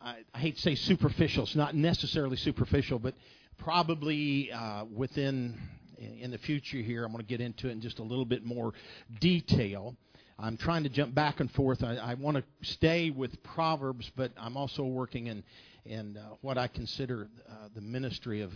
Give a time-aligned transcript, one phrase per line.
[0.00, 1.42] I, I hate to say superficial.
[1.44, 3.14] It's not necessarily superficial, but
[3.58, 5.58] probably uh, within
[5.98, 8.44] in the future here, I'm going to get into it in just a little bit
[8.44, 8.72] more
[9.20, 9.96] detail.
[10.38, 11.82] I'm trying to jump back and forth.
[11.82, 15.44] I, I want to stay with Proverbs, but I'm also working in
[15.84, 18.52] in uh, what I consider uh, the ministry of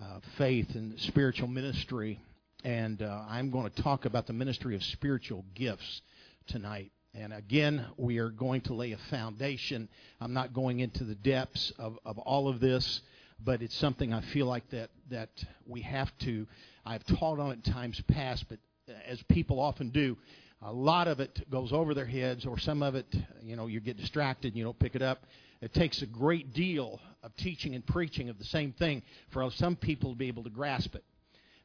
[0.00, 2.20] uh, faith and spiritual ministry.
[2.62, 6.02] And uh, I'm going to talk about the ministry of spiritual gifts
[6.46, 6.92] tonight.
[7.14, 9.88] And again, we are going to lay a foundation.
[10.20, 13.00] I'm not going into the depths of, of all of this,
[13.42, 15.30] but it's something I feel like that, that
[15.66, 16.46] we have to.
[16.84, 20.16] I've taught on it in times past, but uh, as people often do,
[20.62, 23.06] a lot of it goes over their heads, or some of it,
[23.42, 25.24] you know, you get distracted and you don't pick it up.
[25.60, 29.76] It takes a great deal of teaching and preaching of the same thing for some
[29.76, 31.04] people to be able to grasp it.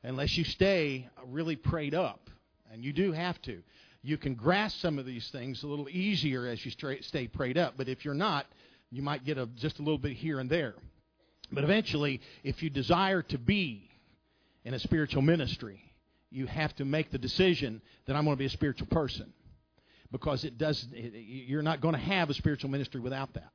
[0.04, 2.30] Unless you stay really prayed up,
[2.72, 3.62] and you do have to,
[4.04, 6.72] you can grasp some of these things a little easier as you
[7.02, 7.76] stay prayed up.
[7.78, 8.46] But if you're not,
[8.92, 10.76] you might get a, just a little bit here and there.
[11.52, 13.90] But eventually, if you desire to be
[14.66, 15.82] in a spiritual ministry,
[16.30, 19.32] you have to make the decision that I'm going to be a spiritual person.
[20.12, 23.52] Because it does you're not going to have a spiritual ministry without that.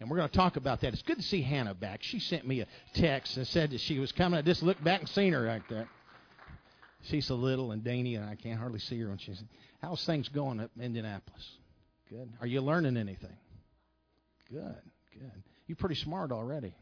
[0.00, 0.94] And we're going to talk about that.
[0.94, 2.02] It's good to see hannah back.
[2.02, 4.38] She sent me a text and said that she was coming.
[4.38, 5.86] I just looked back and seen her like that
[7.08, 9.42] she's so little and dainty and i can't hardly see her when she's
[9.82, 11.48] how's things going at indianapolis
[12.08, 13.36] good are you learning anything
[14.50, 14.76] good
[15.12, 16.74] good you're pretty smart already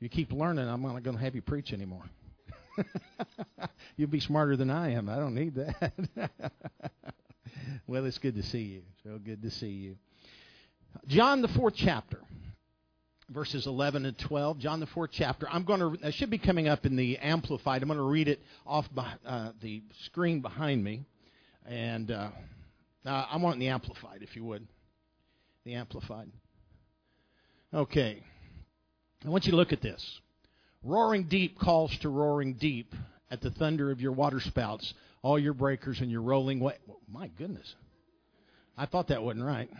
[0.00, 2.04] you keep learning i'm not going to have you preach anymore
[3.96, 5.08] You'll be smarter than I am.
[5.08, 5.92] I don't need that.
[7.86, 8.82] well, it's good to see you.
[9.02, 9.96] So good to see you.
[11.06, 12.20] John, the fourth chapter,
[13.30, 14.58] verses 11 and 12.
[14.58, 15.48] John, the fourth chapter.
[15.48, 17.82] I'm going to, it should be coming up in the Amplified.
[17.82, 18.86] I'm going to read it off
[19.26, 21.04] uh, the screen behind me.
[21.66, 22.30] And uh,
[23.06, 24.66] uh, I want the Amplified, if you would.
[25.64, 26.30] The Amplified.
[27.72, 28.22] Okay.
[29.24, 30.20] I want you to look at this.
[30.82, 32.94] Roaring deep calls to roaring deep
[33.30, 36.76] at the thunder of your waterspouts, all your breakers and your rolling way.
[37.10, 37.74] My goodness.
[38.76, 39.70] I thought that wasn't right.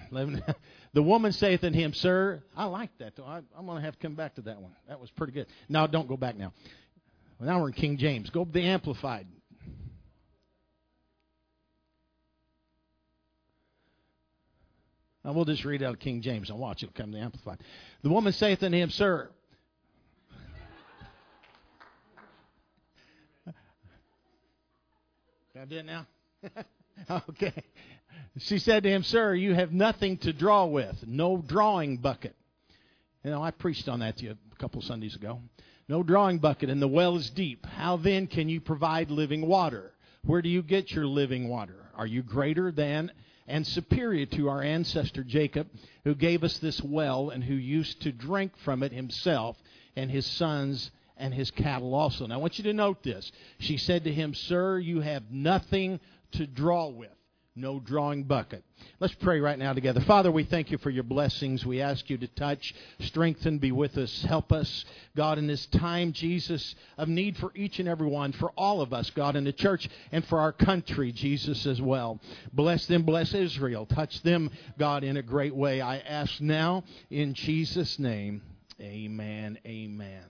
[0.93, 3.15] the woman saith unto him, Sir, I like that.
[3.25, 4.72] I, am going to have to come back to that one.
[4.88, 5.47] That was pretty good.
[5.69, 6.53] Now, don't go back now.
[7.41, 8.31] Now we're in King James.
[8.31, 9.27] Go to the Amplified.
[15.25, 17.59] Now we'll just read out of King James and watch it come to the Amplified.
[18.03, 19.31] The woman saith unto him, Sir,
[25.53, 26.06] Can I do it now?
[27.28, 27.65] okay.
[28.38, 32.34] She said to him, Sir, you have nothing to draw with, no drawing bucket.
[33.22, 35.40] You know, I preached on that to you a couple Sundays ago.
[35.88, 37.64] No drawing bucket, and the well is deep.
[37.66, 39.92] How then can you provide living water?
[40.24, 41.76] Where do you get your living water?
[41.94, 43.12] Are you greater than
[43.46, 45.68] and superior to our ancestor Jacob,
[46.04, 49.56] who gave us this well and who used to drink from it himself
[49.96, 52.26] and his sons and his cattle also.
[52.26, 53.30] Now, I want you to note this.
[53.58, 56.00] She said to him, Sir, you have nothing
[56.32, 57.10] to draw with,
[57.56, 58.65] no drawing bucket.
[58.98, 60.00] Let's pray right now together.
[60.00, 61.65] Father, we thank you for your blessings.
[61.65, 64.84] We ask you to touch, strengthen, be with us, help us,
[65.16, 68.93] God, in this time, Jesus, of need for each and every one, for all of
[68.93, 72.20] us, God, in the church, and for our country, Jesus, as well.
[72.53, 73.87] Bless them, bless Israel.
[73.87, 75.81] Touch them, God, in a great way.
[75.81, 78.43] I ask now, in Jesus' name,
[78.81, 80.25] amen, amen.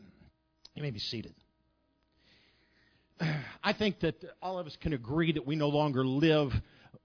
[0.74, 1.34] You may be seated.
[3.64, 6.52] I think that all of us can agree that we no longer live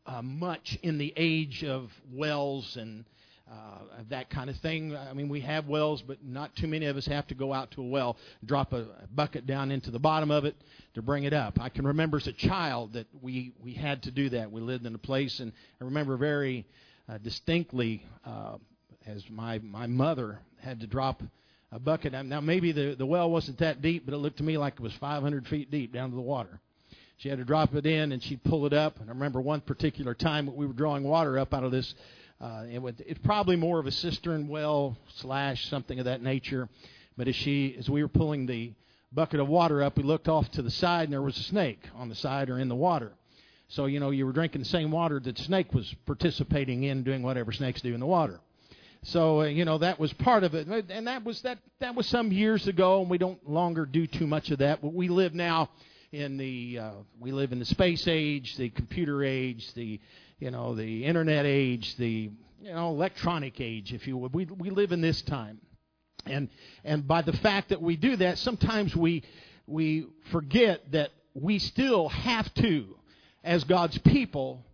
[0.05, 3.05] uh, much in the age of wells and
[3.51, 3.79] uh,
[4.09, 4.95] that kind of thing.
[4.95, 7.71] I mean, we have wells, but not too many of us have to go out
[7.71, 10.55] to a well, drop a bucket down into the bottom of it
[10.93, 11.59] to bring it up.
[11.59, 14.51] I can remember as a child that we, we had to do that.
[14.51, 15.51] We lived in a place, and
[15.81, 16.67] I remember very
[17.07, 18.57] uh, distinctly uh,
[19.07, 21.23] as my, my mother had to drop
[21.71, 22.13] a bucket.
[22.13, 24.81] Now, maybe the, the well wasn't that deep, but it looked to me like it
[24.81, 26.59] was 500 feet deep down to the water.
[27.19, 29.01] She had to drop it in, and she'd pull it up.
[29.01, 31.93] And I remember one particular time we were drawing water up out of this.
[32.39, 36.69] Uh, it would, it's probably more of a cistern well slash something of that nature.
[37.17, 38.71] But as she, as we were pulling the
[39.11, 41.81] bucket of water up, we looked off to the side, and there was a snake
[41.93, 43.11] on the side or in the water.
[43.67, 47.21] So you know, you were drinking the same water that snake was participating in, doing
[47.21, 48.39] whatever snakes do in the water.
[49.03, 52.07] So uh, you know that was part of it, and that was that that was
[52.07, 54.81] some years ago, and we don't longer do too much of that.
[54.81, 55.69] But we live now
[56.11, 59.99] in the uh, we live in the space age, the computer age, the
[60.39, 64.33] you know the internet age, the you know electronic age, if you would.
[64.33, 65.59] We we live in this time,
[66.25, 66.49] and
[66.83, 69.23] and by the fact that we do that, sometimes we
[69.67, 72.95] we forget that we still have to,
[73.43, 74.65] as God's people,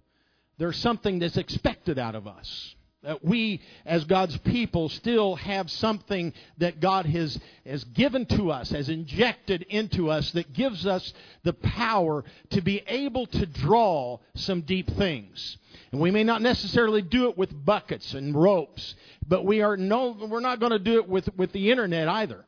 [0.58, 2.75] there's something that's expected out of us
[3.06, 8.72] that we, as God's people, still have something that God has, has given to us,
[8.72, 11.14] has injected into us, that gives us
[11.44, 15.58] the power to be able to draw some deep things.
[15.92, 18.96] And we may not necessarily do it with buckets and ropes,
[19.28, 22.44] but we are no, we're not going to do it with, with the internet either.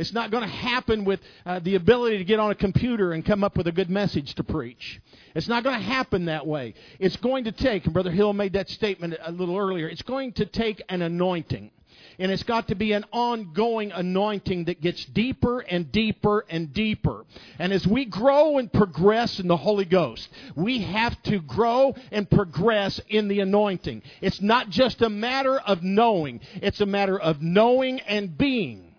[0.00, 3.22] It's not going to happen with uh, the ability to get on a computer and
[3.22, 4.98] come up with a good message to preach.
[5.34, 6.72] It's not going to happen that way.
[6.98, 10.32] It's going to take, and Brother Hill made that statement a little earlier, it's going
[10.32, 11.70] to take an anointing.
[12.18, 17.26] And it's got to be an ongoing anointing that gets deeper and deeper and deeper.
[17.58, 22.28] And as we grow and progress in the Holy Ghost, we have to grow and
[22.28, 24.00] progress in the anointing.
[24.22, 28.89] It's not just a matter of knowing, it's a matter of knowing and being.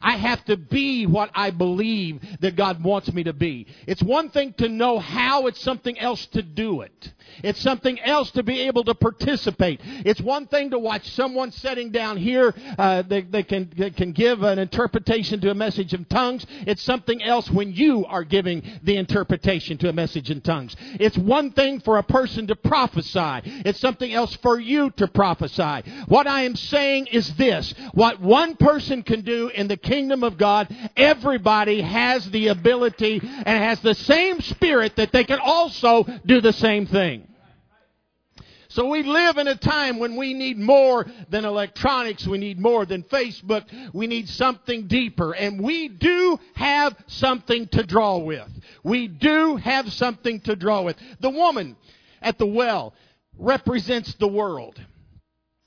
[0.00, 3.66] I have to be what I believe that God wants me to be.
[3.86, 7.12] It's one thing to know how, it's something else to do it.
[7.42, 9.80] It's something else to be able to participate.
[9.84, 14.42] It's one thing to watch someone sitting down here uh, they, they, can, can give
[14.42, 16.46] an interpretation to a message in tongues.
[16.66, 20.76] It's something else when you are giving the interpretation to a message in tongues.
[20.98, 23.42] It's one thing for a person to prophesy.
[23.64, 25.82] It's something else for you to prophesy.
[26.06, 27.74] What I am saying is this.
[27.92, 33.64] What one person can do in the kingdom of God, everybody has the ability and
[33.64, 37.26] has the same spirit that they can also do the same thing.
[38.68, 42.24] So we live in a time when we need more than electronics.
[42.24, 43.64] We need more than Facebook.
[43.92, 45.32] We need something deeper.
[45.32, 48.48] And we do have something to draw with.
[48.84, 50.96] We do have something to draw with.
[51.18, 51.76] The woman
[52.22, 52.94] at the well
[53.36, 54.80] represents the world.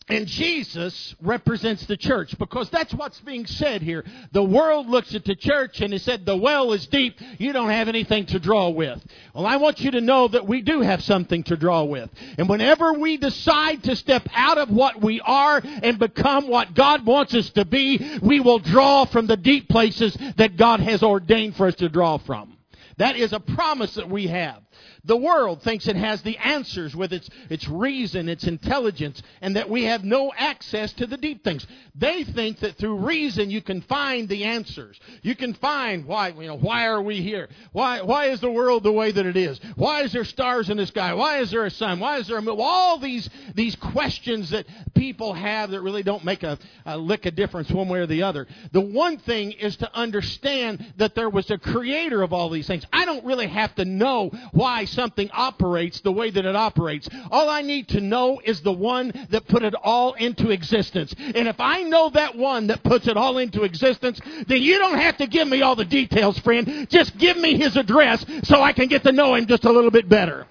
[0.09, 4.03] And Jesus represents the church because that's what's being said here.
[4.33, 7.19] The world looks at the church and it said, the well is deep.
[7.39, 9.01] You don't have anything to draw with.
[9.33, 12.09] Well, I want you to know that we do have something to draw with.
[12.38, 17.06] And whenever we decide to step out of what we are and become what God
[17.06, 21.56] wants us to be, we will draw from the deep places that God has ordained
[21.56, 22.57] for us to draw from.
[22.97, 24.61] That is a promise that we have.
[25.05, 29.69] The world thinks it has the answers with its, its reason, its intelligence, and that
[29.69, 31.67] we have no access to the deep things.
[31.94, 34.97] They think that through reason you can find the answers.
[35.21, 37.50] You can find why, you know, why are we here?
[37.73, 39.59] Why, why is the world the way that it is?
[39.75, 41.13] Why is there stars in the sky?
[41.13, 41.99] Why is there a sun?
[41.99, 42.53] Why is there a?
[42.53, 44.65] All these, these questions that
[44.95, 48.23] people have that really don't make a, a lick of difference one way or the
[48.23, 48.47] other.
[48.71, 52.85] The one thing is to understand that there was a creator of all these things.
[52.94, 57.10] I don't really have to know why something operates the way that it operates.
[57.31, 61.13] All I need to know is the one that put it all into existence.
[61.18, 65.00] And if I know that one that puts it all into existence, then you don't
[65.00, 66.88] have to give me all the details, friend.
[66.90, 69.92] Just give me his address so I can get to know him just a little
[69.92, 70.48] bit better.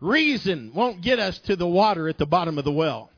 [0.00, 3.10] Reason won't get us to the water at the bottom of the well.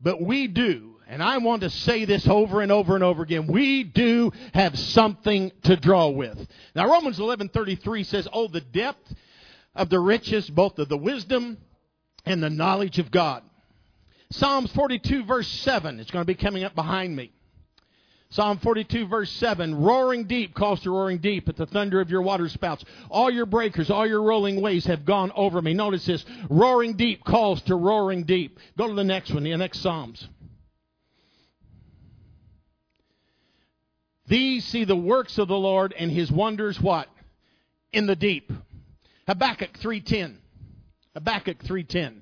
[0.00, 3.46] But we do and I want to say this over and over and over again.
[3.46, 6.48] We do have something to draw with.
[6.74, 9.14] Now Romans 11:33 says, "Oh the depth
[9.74, 11.58] of the riches both of the wisdom
[12.24, 13.42] and the knowledge of God."
[14.30, 17.30] Psalms 42 verse 7, it's going to be coming up behind me.
[18.30, 22.22] Psalm 42 verse 7, roaring deep calls to roaring deep at the thunder of your
[22.22, 22.86] water spouts.
[23.10, 25.74] All your breakers, all your rolling waves have gone over me.
[25.74, 28.58] Notice this, roaring deep calls to roaring deep.
[28.78, 30.26] Go to the next one, the next Psalms.
[34.32, 37.06] These see the works of the Lord and his wonders what?
[37.92, 38.50] In the deep.
[39.26, 40.38] Habakkuk 3:10.
[41.12, 42.21] Habakkuk 3:10.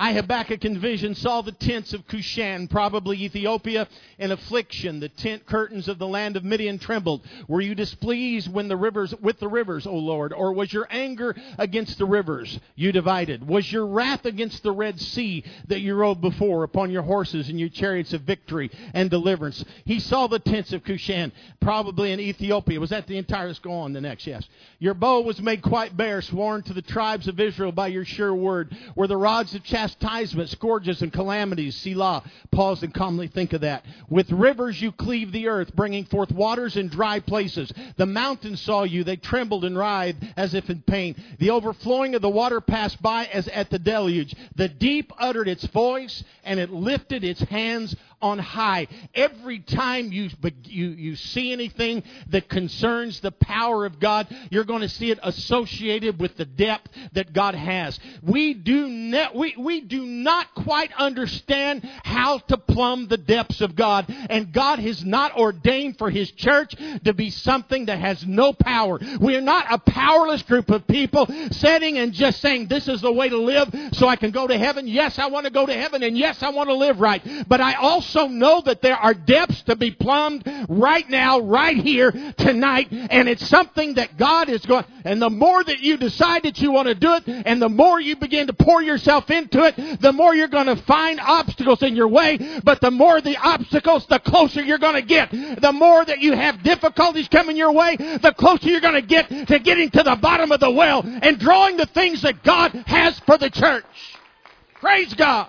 [0.00, 5.00] I, Habakkuk, in vision saw the tents of Cushan, probably Ethiopia, in affliction.
[5.00, 7.22] The tent curtains of the land of Midian trembled.
[7.48, 10.32] Were you displeased when the rivers, with the rivers, O Lord?
[10.32, 13.48] Or was your anger against the rivers you divided?
[13.48, 17.58] Was your wrath against the Red Sea that you rode before upon your horses and
[17.58, 19.64] your chariots of victory and deliverance?
[19.84, 22.78] He saw the tents of Cushan, probably in Ethiopia.
[22.78, 23.48] Was that the entire?
[23.48, 24.48] Let's go on the next, yes.
[24.78, 28.32] Your bow was made quite bare, sworn to the tribes of Israel by your sure
[28.32, 28.76] word.
[28.94, 31.76] Were the rods of chastity chastisement, scourges, and calamities.
[31.76, 32.22] Selah.
[32.50, 33.84] Pause and calmly think of that.
[34.08, 37.72] With rivers you cleave the earth, bringing forth waters in dry places.
[37.96, 39.04] The mountains saw you.
[39.04, 41.16] They trembled and writhed as if in pain.
[41.38, 44.34] The overflowing of the water passed by as at the deluge.
[44.56, 48.88] The deep uttered its voice, and it lifted its hands on high.
[49.14, 50.30] Every time you,
[50.64, 55.18] you, you see anything that concerns the power of God, you're going to see it
[55.22, 57.98] associated with the depth that God has.
[58.22, 63.76] We do, ne- we, we do not quite understand how to plumb the depths of
[63.76, 64.06] God.
[64.30, 68.98] And God has not ordained for His church to be something that has no power.
[69.20, 73.12] We are not a powerless group of people sitting and just saying, this is the
[73.12, 74.88] way to live so I can go to heaven.
[74.88, 77.22] Yes, I want to go to heaven and yes, I want to live right.
[77.46, 82.12] But I also know that there are depths to be plumbed right now, right here,
[82.36, 82.88] tonight.
[82.90, 86.72] And it's something that God is going, and the more that you decide that you
[86.72, 90.12] want to do it, and the more you begin to pour yourself into it, the
[90.12, 92.38] more you're going to find obstacles in your way.
[92.64, 95.30] But the more the obstacles, the closer you're going to get.
[95.30, 99.28] The more that you have difficulties coming your way, the closer you're going to get
[99.28, 103.18] to getting to the bottom of the well and drawing the things that God has
[103.20, 103.84] for the church.
[104.80, 105.48] Praise God.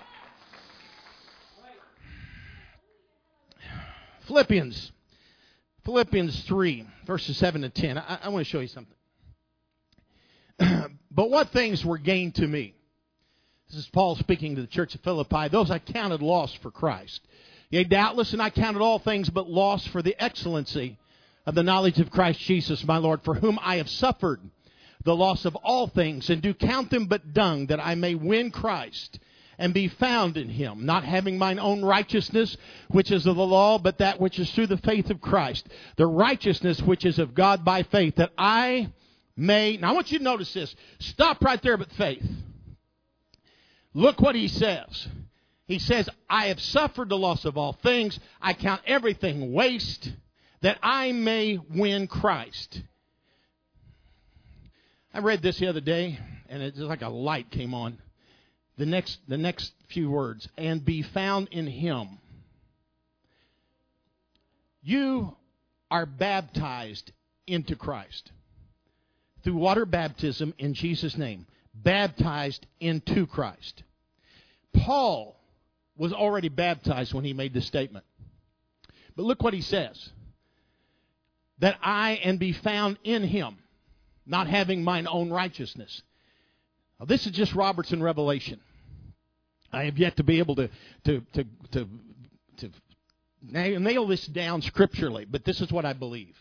[4.30, 4.92] Philippians.
[5.84, 7.98] Philippians 3, verses 7 to 10.
[7.98, 8.94] I, I want to show you something.
[11.10, 12.76] but what things were gained to me?
[13.68, 15.48] This is Paul speaking to the church of Philippi.
[15.48, 17.20] Those I counted lost for Christ.
[17.70, 20.96] Yea, doubtless, and I counted all things but loss for the excellency
[21.44, 24.38] of the knowledge of Christ Jesus, my Lord, for whom I have suffered
[25.02, 28.52] the loss of all things, and do count them but dung, that I may win
[28.52, 29.18] Christ
[29.60, 32.56] and be found in him, not having mine own righteousness,
[32.88, 36.06] which is of the law, but that which is through the faith of Christ, the
[36.06, 38.90] righteousness which is of God by faith, that I
[39.36, 39.76] may.
[39.76, 40.74] Now I want you to notice this.
[40.98, 42.26] Stop right there but faith.
[43.92, 45.06] Look what he says.
[45.66, 48.18] He says, I have suffered the loss of all things.
[48.40, 50.10] I count everything waste
[50.62, 52.80] that I may win Christ.
[55.12, 57.98] I read this the other day, and it's like a light came on
[58.80, 62.18] the next, the next few words, and be found in him.
[64.82, 65.36] You
[65.90, 67.12] are baptized
[67.46, 68.32] into Christ
[69.44, 71.46] through water baptism in Jesus' name.
[71.74, 73.82] Baptized into Christ.
[74.72, 75.38] Paul
[75.98, 78.06] was already baptized when he made this statement.
[79.14, 80.08] But look what he says
[81.58, 83.58] that I and be found in him,
[84.24, 86.00] not having mine own righteousness.
[86.98, 88.58] Now, this is just Robertson revelation.
[89.72, 90.68] I have yet to be able to
[91.04, 91.88] to to to,
[92.58, 92.70] to
[93.42, 96.36] nail this down scripturally, but this is what I believe.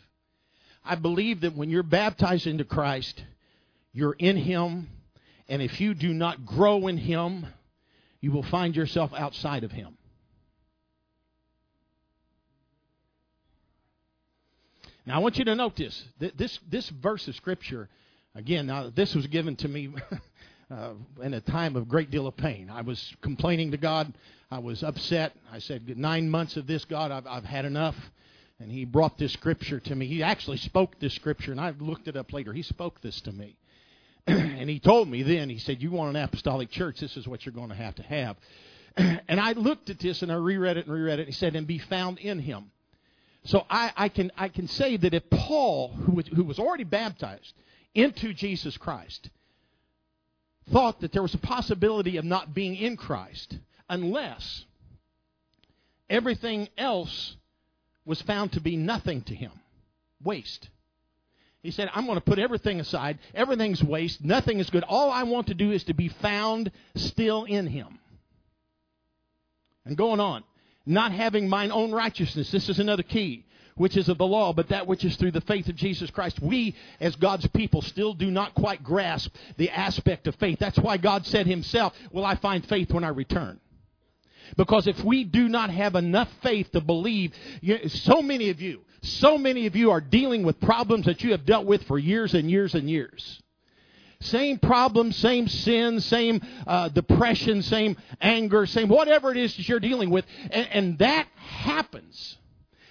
[0.83, 3.23] I believe that when you're baptized into Christ,
[3.93, 4.89] you're in Him,
[5.47, 7.45] and if you do not grow in Him,
[8.21, 9.97] you will find yourself outside of Him.
[15.05, 16.03] Now, I want you to note this.
[16.19, 17.89] This, this verse of Scripture,
[18.35, 19.89] again, now this was given to me
[20.71, 22.69] uh, in a time of great deal of pain.
[22.69, 24.13] I was complaining to God.
[24.51, 25.33] I was upset.
[25.51, 27.95] I said, Nine months of this, God, I've, I've had enough.
[28.59, 30.05] And He brought this scripture to me.
[30.05, 32.53] He actually spoke this scripture, and I looked it up later.
[32.53, 33.57] He spoke this to me.
[34.27, 37.45] and He told me then, He said, You want an apostolic church, this is what
[37.45, 38.37] you're going to have to have.
[38.97, 41.27] and I looked at this and I reread it and reread it.
[41.27, 42.71] He said, And be found in Him.
[43.45, 46.83] So I, I, can, I can say that if Paul, who was, who was already
[46.83, 47.53] baptized
[47.95, 49.29] into Jesus Christ,
[50.71, 53.57] thought that there was a possibility of not being in Christ
[53.89, 54.65] unless
[56.09, 57.35] everything else
[58.05, 59.51] was found to be nothing to him
[60.23, 60.69] waste.
[61.61, 63.19] He said, I'm going to put everything aside.
[63.33, 64.23] Everything's waste.
[64.23, 64.83] Nothing is good.
[64.83, 67.99] All I want to do is to be found still in him.
[69.85, 70.43] And going on,
[70.85, 72.49] not having mine own righteousness.
[72.51, 73.45] This is another key
[73.79, 76.41] which is of the law, but that which is through the faith of Jesus Christ.
[76.41, 80.59] We, as God's people, still do not quite grasp the aspect of faith.
[80.59, 83.57] That's why God said Himself, Will I find faith when I return?
[84.57, 87.33] Because if we do not have enough faith to believe,
[87.87, 91.45] so many of you, so many of you are dealing with problems that you have
[91.45, 93.41] dealt with for years and years and years.
[94.19, 99.79] Same problems, same sin, same uh, depression, same anger, same whatever it is that you're
[99.79, 100.25] dealing with.
[100.51, 102.38] And, and that happens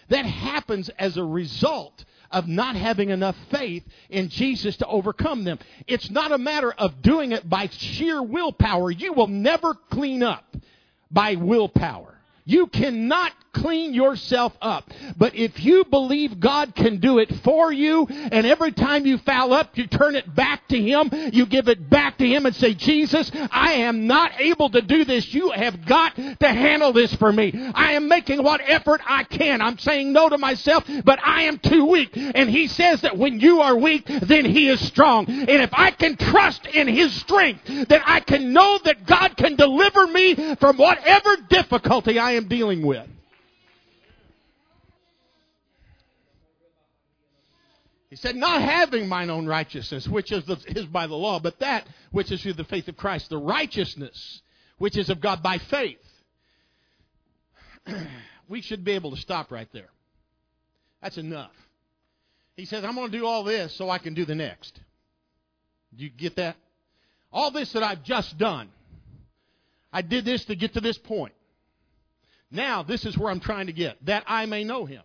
[0.09, 5.59] that happens as a result of not having enough faith in Jesus to overcome them.
[5.87, 8.91] It's not a matter of doing it by sheer willpower.
[8.91, 10.57] You will never clean up
[11.11, 12.15] by willpower.
[12.45, 14.91] You cannot clean yourself up.
[15.17, 19.53] But if you believe God can do it for you, and every time you foul
[19.53, 22.75] up, you turn it back to Him, you give it back to Him and say,
[22.75, 25.33] Jesus, I am not able to do this.
[25.33, 27.53] You have got to handle this for me.
[27.75, 29.61] I am making what effort I can.
[29.61, 32.17] I'm saying no to myself, but I am too weak.
[32.17, 35.27] And He says that when you are weak, then He is strong.
[35.29, 39.57] And if I can trust in His strength, then I can know that God can
[39.57, 43.07] deliver me from whatever difficulty I am dealing with.
[48.11, 51.59] He said, not having mine own righteousness, which is, the, is by the law, but
[51.61, 54.41] that which is through the faith of Christ, the righteousness
[54.79, 55.99] which is of God by faith.
[58.49, 59.91] we should be able to stop right there.
[61.03, 61.53] That's enough.
[62.57, 64.81] He says, I'm going to do all this so I can do the next.
[65.97, 66.57] Do you get that?
[67.31, 68.71] All this that I've just done,
[69.93, 71.35] I did this to get to this point.
[72.50, 75.03] Now, this is where I'm trying to get that I may know him.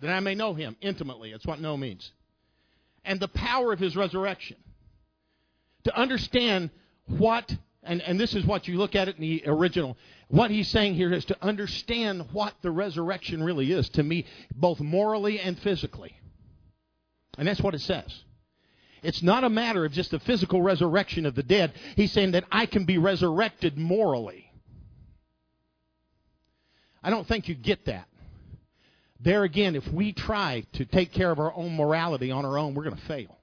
[0.00, 1.32] That I may know him intimately.
[1.32, 2.12] That's what know means.
[3.04, 4.56] And the power of his resurrection.
[5.84, 6.70] To understand
[7.06, 9.96] what, and, and this is what you look at it in the original,
[10.28, 14.80] what he's saying here is to understand what the resurrection really is to me, both
[14.80, 16.14] morally and physically.
[17.38, 18.24] And that's what it says.
[19.02, 21.72] It's not a matter of just the physical resurrection of the dead.
[21.96, 24.50] He's saying that I can be resurrected morally.
[27.02, 28.08] I don't think you get that.
[29.20, 32.74] There again, if we try to take care of our own morality on our own,
[32.74, 33.36] we're going to fail.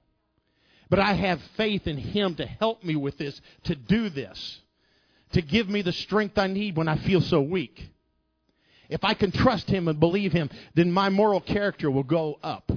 [0.88, 4.60] But I have faith in Him to help me with this, to do this,
[5.32, 7.90] to give me the strength I need when I feel so weak.
[8.88, 12.70] If I can trust Him and believe Him, then my moral character will go up.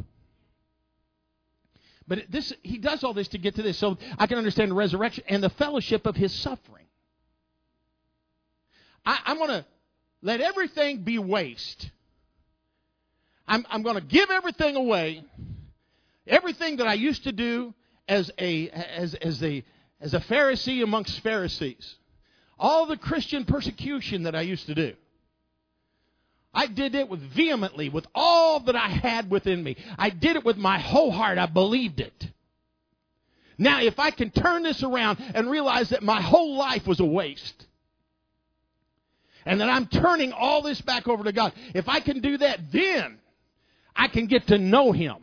[2.10, 4.76] But this, he does all this to get to this, so I can understand the
[4.76, 6.88] resurrection and the fellowship of his suffering.
[9.06, 9.66] I, am going to
[10.24, 11.92] let everything be waste.
[13.50, 15.24] I'm, I'm going to give everything away,
[16.28, 17.74] everything that I used to do
[18.08, 19.64] as a as as a
[20.00, 21.96] as a Pharisee amongst Pharisees,
[22.60, 24.94] all the Christian persecution that I used to do.
[26.54, 29.78] I did it with vehemently, with all that I had within me.
[29.98, 31.38] I did it with my whole heart.
[31.38, 32.28] I believed it.
[33.58, 37.06] Now, if I can turn this around and realize that my whole life was a
[37.06, 37.66] waste,
[39.46, 42.72] and that I'm turning all this back over to God, if I can do that,
[42.72, 43.19] then
[44.00, 45.18] I can get to know Him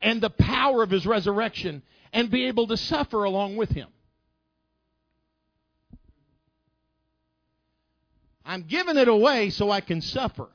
[0.00, 3.88] and the power of His resurrection and be able to suffer along with Him.
[8.46, 10.48] I'm giving it away so I can suffer.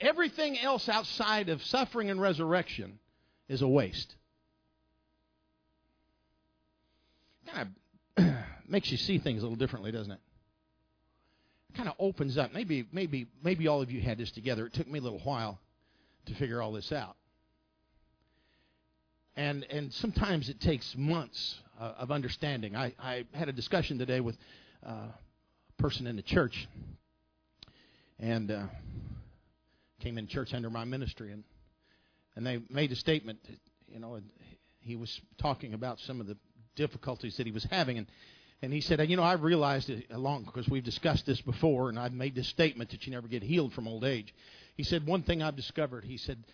[0.00, 2.98] Everything else outside of suffering and resurrection
[3.48, 4.16] is a waste.
[7.46, 7.68] Kind
[8.18, 8.24] of
[8.68, 10.20] makes you see things a little differently, doesn't it?
[11.76, 12.52] Kind of opens up.
[12.52, 14.66] Maybe, maybe, maybe all of you had this together.
[14.66, 15.58] It took me a little while
[16.26, 17.16] to figure all this out.
[19.36, 22.76] And and sometimes it takes months uh, of understanding.
[22.76, 24.36] I, I had a discussion today with
[24.86, 26.68] uh, a person in the church,
[28.18, 28.66] and uh,
[30.00, 31.44] came in church under my ministry, and
[32.34, 33.38] and they made a statement.
[33.44, 34.20] That, you know,
[34.80, 36.36] he was talking about some of the
[36.74, 38.08] difficulties that he was having, and
[38.62, 41.98] and he said, you know, I've realized it along because we've discussed this before, and
[41.98, 44.34] I've made this statement that you never get healed from old age.
[44.76, 46.04] He said, one thing I've discovered.
[46.04, 46.44] He said,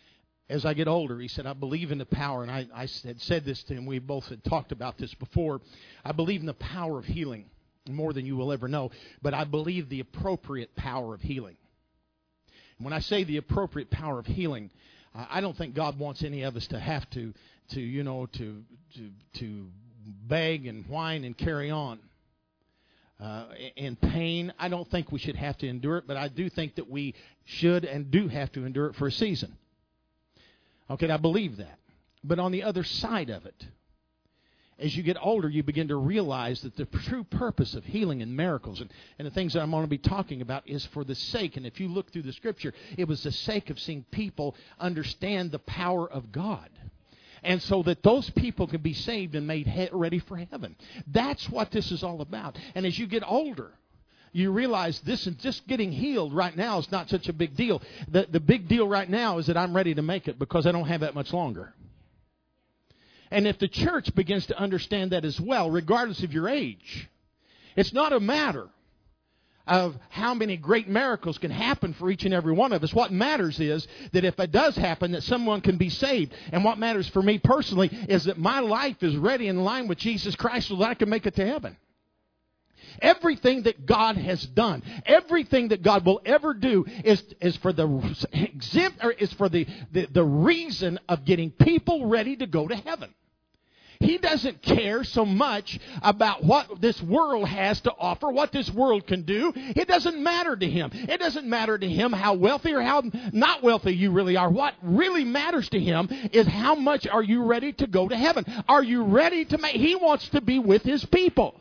[0.49, 3.21] as I get older, he said, I believe in the power, and I, I had
[3.21, 3.87] said this to him.
[3.87, 5.61] We both had talked about this before.
[6.05, 7.47] I believe in the power of healing
[7.89, 8.91] more than you will ever know,
[9.23, 11.57] but I believe the appropriate power of healing.
[12.79, 14.71] And when I say the appropriate power of healing,
[15.15, 17.33] I don't think God wants any of us to have to,
[17.71, 18.63] to you know, to,
[18.97, 19.67] to, to
[20.07, 21.99] beg and whine and carry on.
[23.19, 26.51] Uh, in pain, I don't think we should have to endure it, but I do
[26.51, 27.15] think that we
[27.45, 29.57] should and do have to endure it for a season.
[30.91, 31.79] Okay, I believe that.
[32.23, 33.67] But on the other side of it,
[34.79, 38.37] as you get older, you begin to realize that the true purpose of healing and
[38.37, 41.15] miracles and, and the things that I'm going to be talking about is for the
[41.15, 44.55] sake, and if you look through the scripture, it was the sake of seeing people
[44.79, 46.69] understand the power of God
[47.47, 50.77] and so that those people can be saved and made ready for heaven.
[51.07, 52.59] That's what this is all about.
[52.75, 53.73] And as you get older,
[54.33, 57.81] you realize this is just getting healed right now is not such a big deal.
[58.09, 60.73] The, the big deal right now is that I'm ready to make it because I
[60.73, 61.73] don't have that much longer.
[63.31, 67.09] And if the church begins to understand that as well, regardless of your age,
[67.77, 68.69] it's not a matter
[69.67, 72.95] of how many great miracles can happen for each and every one of us.
[72.95, 76.35] What matters is that if it does happen, that someone can be saved.
[76.53, 79.99] And what matters for me personally is that my life is ready in line with
[79.99, 81.77] Jesus Christ so that I can make it to heaven.
[83.03, 88.17] Everything that God has done, everything that God will ever do is, is for the
[88.33, 92.77] exempt or is for the, the, the reason of getting people ready to go to
[92.77, 93.13] heaven.
[94.01, 99.07] He doesn't care so much about what this world has to offer, what this world
[99.07, 99.53] can do.
[99.55, 100.91] It doesn't matter to him.
[100.93, 104.51] It doesn't matter to him how wealthy or how not wealthy you really are.
[104.51, 108.45] What really matters to him is how much are you ready to go to heaven?
[108.69, 111.61] Are you ready to make, he wants to be with his people.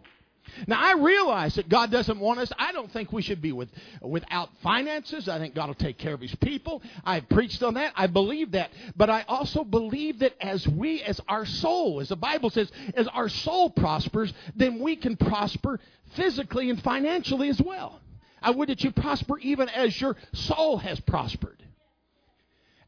[0.67, 2.51] Now I realize that God doesn't want us.
[2.57, 3.69] I don't think we should be with,
[4.01, 5.27] without finances.
[5.27, 6.81] I think God will take care of His people.
[7.03, 7.93] I've preached on that.
[7.95, 8.71] I believe that.
[8.95, 13.07] But I also believe that as we, as our soul, as the Bible says, as
[13.07, 15.79] our soul prospers, then we can prosper
[16.15, 17.99] physically and financially as well.
[18.41, 21.63] I would that you prosper even as your soul has prospered.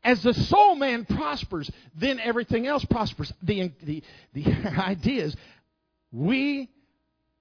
[0.04, 3.34] As the soul man prospers, then everything else prospers.
[3.42, 4.04] The, the,
[4.34, 4.46] the
[4.78, 5.36] idea is
[6.12, 6.70] we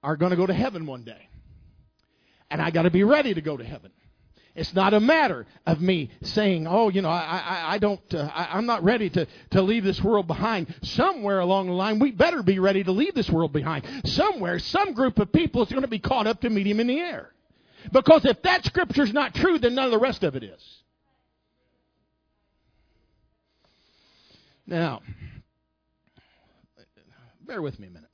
[0.07, 1.27] are going to go to heaven one day.
[2.49, 3.91] And I got to be ready to go to heaven.
[4.55, 8.31] It's not a matter of me saying, "Oh, you know, I, I, I don't, uh,
[8.33, 12.11] I, I'm not ready to to leave this world behind." Somewhere along the line, we
[12.11, 13.85] better be ready to leave this world behind.
[14.05, 16.87] Somewhere, some group of people is going to be caught up to meet Him in
[16.87, 17.33] the air.
[17.91, 20.83] Because if that scripture's not true, then none of the rest of it is.
[24.65, 25.01] Now,
[27.45, 28.09] bear with me a minute.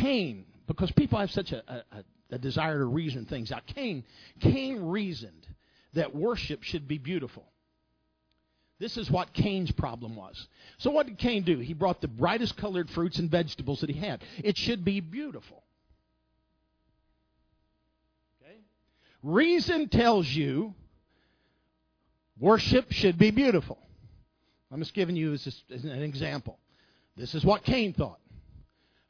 [0.00, 3.66] Cain, because people have such a, a, a desire to reason things out.
[3.66, 4.04] Cain,
[4.40, 5.46] Cain reasoned
[5.94, 7.44] that worship should be beautiful.
[8.78, 10.48] This is what Cain's problem was.
[10.78, 11.58] So what did Cain do?
[11.58, 14.22] He brought the brightest colored fruits and vegetables that he had.
[14.44, 15.62] It should be beautiful.
[18.42, 18.58] Okay?
[19.22, 20.74] Reason tells you
[22.38, 23.78] worship should be beautiful.
[24.70, 26.58] I'm just giving you as, an example.
[27.16, 28.20] This is what Cain thought.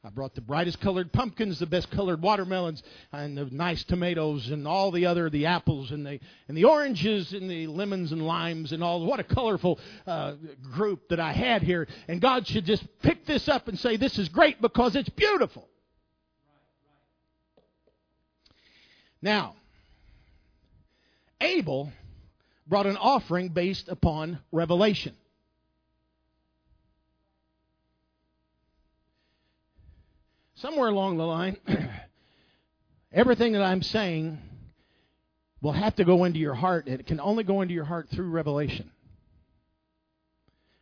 [0.03, 4.67] I brought the brightest colored pumpkins, the best colored watermelons, and the nice tomatoes, and
[4.67, 8.71] all the other the apples, and the and the oranges, and the lemons and limes,
[8.71, 9.03] and all.
[9.05, 10.35] What a colorful uh,
[10.71, 11.87] group that I had here!
[12.07, 15.67] And God should just pick this up and say, "This is great because it's beautiful."
[19.19, 19.55] Now,
[21.41, 21.91] Abel
[22.67, 25.15] brought an offering based upon revelation.
[30.57, 31.57] Somewhere along the line,
[33.11, 34.39] everything that I'm saying
[35.61, 38.09] will have to go into your heart, and it can only go into your heart
[38.09, 38.91] through revelation.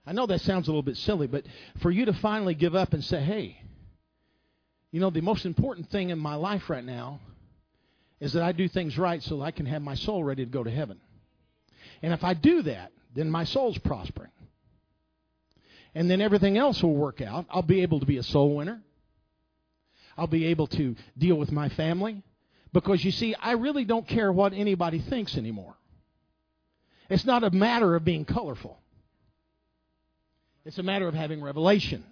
[0.05, 1.45] I know that sounds a little bit silly, but
[1.81, 3.61] for you to finally give up and say, hey,
[4.91, 7.19] you know, the most important thing in my life right now
[8.19, 10.63] is that I do things right so I can have my soul ready to go
[10.63, 10.99] to heaven.
[12.01, 14.31] And if I do that, then my soul's prospering.
[15.93, 17.45] And then everything else will work out.
[17.49, 18.81] I'll be able to be a soul winner.
[20.17, 22.23] I'll be able to deal with my family.
[22.73, 25.75] Because you see, I really don't care what anybody thinks anymore.
[27.09, 28.77] It's not a matter of being colorful,
[30.65, 32.03] it's a matter of having revelation.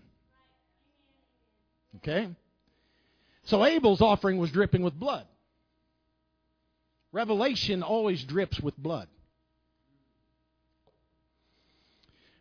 [1.97, 2.29] Okay?
[3.43, 5.25] So Abel's offering was dripping with blood.
[7.11, 9.07] Revelation always drips with blood.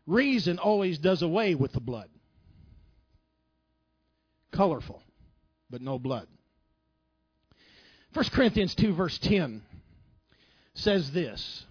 [0.07, 2.09] Reason always does away with the blood.
[4.53, 5.03] Colorful
[5.73, 6.29] but no blood.
[8.13, 9.63] 1 Corinthians 2, verse 10
[10.75, 11.65] says this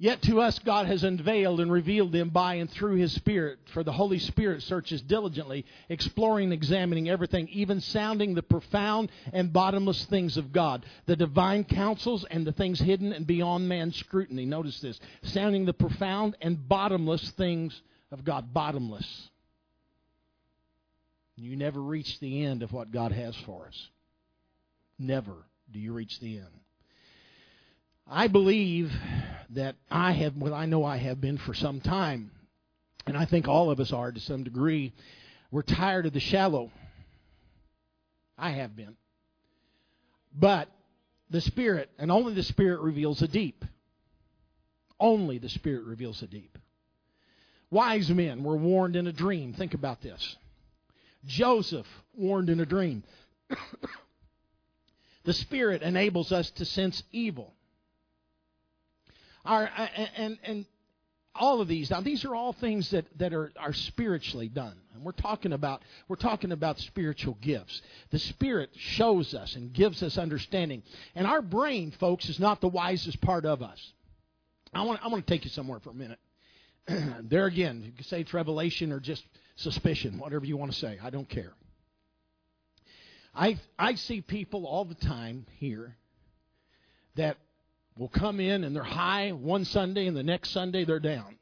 [0.00, 3.82] Yet to us God has unveiled and revealed them by and through His Spirit, for
[3.82, 10.36] the Holy Spirit searches diligently, exploring examining everything, even sounding the profound and bottomless things
[10.36, 14.46] of God, the divine counsels and the things hidden and beyond man's scrutiny.
[14.46, 18.52] Notice this sounding the profound and bottomless things of God.
[18.52, 19.30] Bottomless.
[21.40, 23.88] You never reach the end of what God has for us.
[24.98, 25.34] Never
[25.70, 26.48] do you reach the end.
[28.10, 28.92] I believe
[29.50, 32.32] that I have, well, I know I have been for some time,
[33.06, 34.92] and I think all of us are to some degree.
[35.52, 36.72] We're tired of the shallow.
[38.36, 38.96] I have been.
[40.34, 40.68] But
[41.30, 43.64] the Spirit, and only the Spirit reveals the deep.
[44.98, 46.58] Only the Spirit reveals the deep.
[47.70, 49.52] Wise men were warned in a dream.
[49.52, 50.36] Think about this.
[51.26, 53.02] Joseph warned in a dream.
[55.24, 57.54] the Spirit enables us to sense evil.
[59.44, 59.70] Our,
[60.16, 60.66] and, and
[61.34, 64.76] all of these now these are all things that, that are, are spiritually done.
[64.94, 67.80] And we're talking about we're talking about spiritual gifts.
[68.10, 70.82] The spirit shows us and gives us understanding.
[71.14, 73.92] And our brain folks is not the wisest part of us.
[74.74, 76.18] I want, I want to take you somewhere for a minute
[77.22, 79.24] there again you can say it's revelation or just
[79.56, 80.98] suspicion, whatever you want to say.
[81.02, 81.52] I don't care.
[83.34, 85.96] I, I see people all the time here
[87.16, 87.36] that
[87.96, 91.36] will come in and they're high one Sunday and the next Sunday they're down.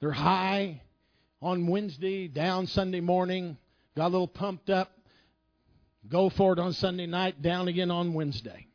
[0.00, 0.82] They're high
[1.42, 3.56] on Wednesday, down Sunday morning,
[3.96, 4.90] got a little pumped up,
[6.08, 8.66] go for it on Sunday night, down again on Wednesday.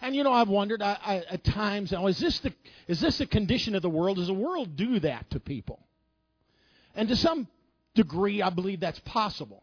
[0.00, 2.52] And you know, I've wondered I, I, at times, now, is this the
[2.86, 4.16] is this the condition of the world?
[4.16, 5.80] Does the world do that to people?
[6.94, 7.48] And to some
[7.94, 9.62] degree, I believe that's possible.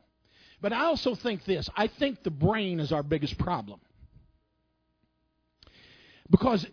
[0.62, 3.80] But I also think this I think the brain is our biggest problem.
[6.30, 6.66] Because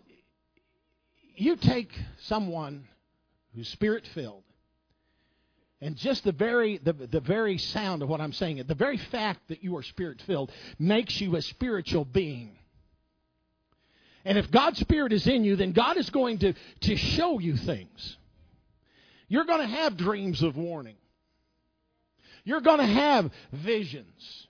[1.35, 1.91] you take
[2.23, 2.87] someone
[3.55, 4.43] who's spirit filled,
[5.79, 9.47] and just the very the, the very sound of what I'm saying, the very fact
[9.47, 12.57] that you are spirit filled makes you a spiritual being.
[14.25, 17.57] And if God's Spirit is in you, then God is going to, to show you
[17.57, 18.17] things.
[19.27, 20.95] You're going to have dreams of warning.
[22.45, 24.47] You're going to have visions.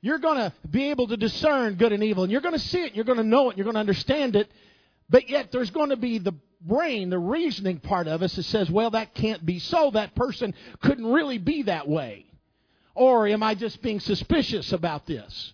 [0.00, 2.22] You're going to be able to discern good and evil.
[2.22, 2.94] And you're going to see it.
[2.94, 3.56] You're going to know it.
[3.56, 4.50] You're going to understand it.
[5.08, 8.70] But yet there's going to be the brain, the reasoning part of us that says,
[8.70, 9.90] well, that can't be so.
[9.90, 12.26] That person couldn't really be that way.
[12.94, 15.52] Or am I just being suspicious about this?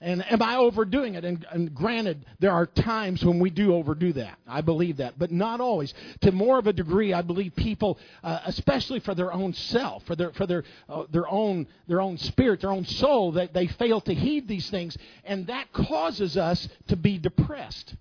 [0.00, 1.24] And am I overdoing it?
[1.24, 4.38] And, and, granted, there are times when we do overdo that.
[4.46, 5.92] I believe that, but not always.
[6.20, 10.14] To more of a degree, I believe people, uh, especially for their own self, for
[10.14, 14.00] their for their uh, their own their own spirit, their own soul, that they fail
[14.02, 17.96] to heed these things, and that causes us to be depressed.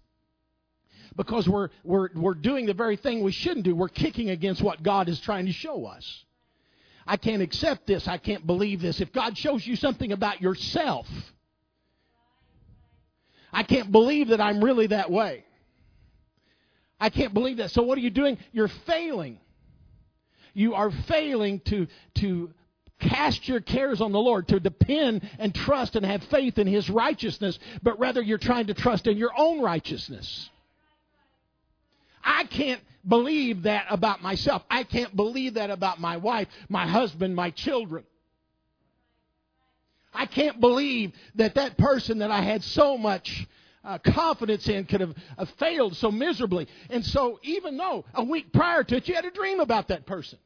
[1.16, 3.76] Because we're we're we're doing the very thing we shouldn't do.
[3.76, 6.26] We're kicking against what God is trying to show us.
[7.08, 8.08] I can't accept this.
[8.08, 9.02] I can't believe this.
[9.02, 11.08] If God shows you something about yourself
[13.58, 15.43] I can't believe that I'm really that way.
[17.00, 17.72] I can't believe that.
[17.72, 18.38] So what are you doing?
[18.52, 19.39] You're failing.
[20.54, 21.88] You are failing to,
[22.20, 22.52] to
[23.00, 26.88] cast your cares on the Lord, to depend and trust and have faith in His
[26.88, 30.52] righteousness, but rather you're trying to trust in your own righteousness.
[32.24, 34.62] I can't believe that about myself.
[34.70, 38.04] I can't believe that about my wife, my husband, my children.
[40.13, 43.48] I can't believe that that person that I had so much
[43.84, 46.67] uh, confidence in could have uh, failed so miserably.
[46.89, 50.06] And so, even though a week prior to it, you had a dream about that
[50.06, 50.39] person.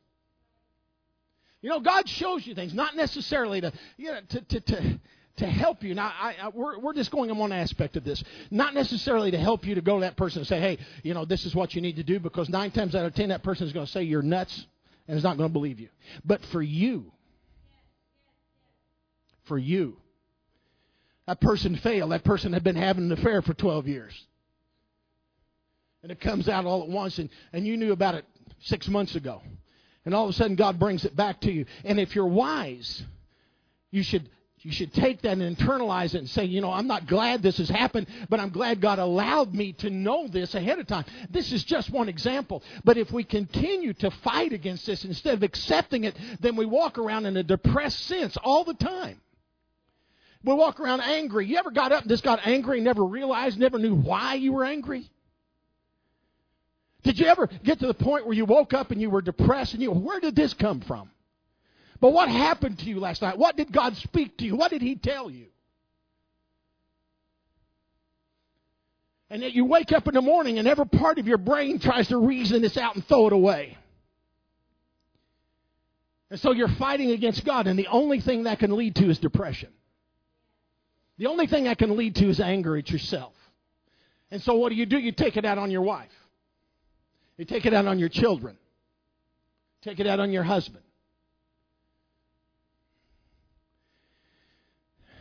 [1.62, 5.00] You know, God shows you things, not necessarily to, you know, to, to, to,
[5.38, 5.94] to help you.
[5.94, 8.24] Now, I, I, we're, we're just going on one aspect of this.
[8.50, 11.24] Not necessarily to help you to go to that person and say, hey, you know,
[11.24, 13.68] this is what you need to do, because nine times out of ten, that person
[13.68, 14.66] is going to say you're nuts
[15.08, 15.90] and is not going to believe you.
[16.26, 17.12] But for you,
[19.46, 19.98] for you.
[21.28, 22.12] That person failed.
[22.12, 24.26] That person had been having an affair for 12 years.
[26.04, 28.26] And it comes out all at once, and, and you knew about it
[28.62, 29.42] six months ago.
[30.04, 31.66] And all of a sudden, God brings it back to you.
[31.84, 33.04] And if you're wise,
[33.92, 34.28] you should
[34.64, 37.58] you should take that and internalize it and say, you know, I'm not glad this
[37.58, 41.06] has happened, but I'm glad God allowed me to know this ahead of time.
[41.32, 42.62] This is just one example.
[42.84, 47.00] But if we continue to fight against this instead of accepting it, then we walk
[47.00, 49.20] around in a depressed sense all the time.
[50.44, 51.46] We walk around angry.
[51.46, 54.66] You ever got up and just got angry, never realized, never knew why you were
[54.66, 55.10] angry?
[57.04, 59.74] Did you ever get to the point where you woke up and you were depressed
[59.74, 61.10] and you, where did this come from?
[62.00, 63.38] But what happened to you last night?
[63.38, 64.56] What did God speak to you?
[64.56, 65.48] What did He tell you?
[69.30, 72.08] And yet you wake up in the morning and every part of your brain tries
[72.10, 73.78] to reason this out and throw it away.
[76.32, 79.20] And so you're fighting against God, and the only thing that can lead to is
[79.20, 79.70] depression.
[81.22, 83.36] The only thing that can lead to is anger at yourself.
[84.32, 84.98] And so what do you do?
[84.98, 86.10] You take it out on your wife.
[87.38, 88.58] You take it out on your children.
[89.84, 90.84] Take it out on your husband.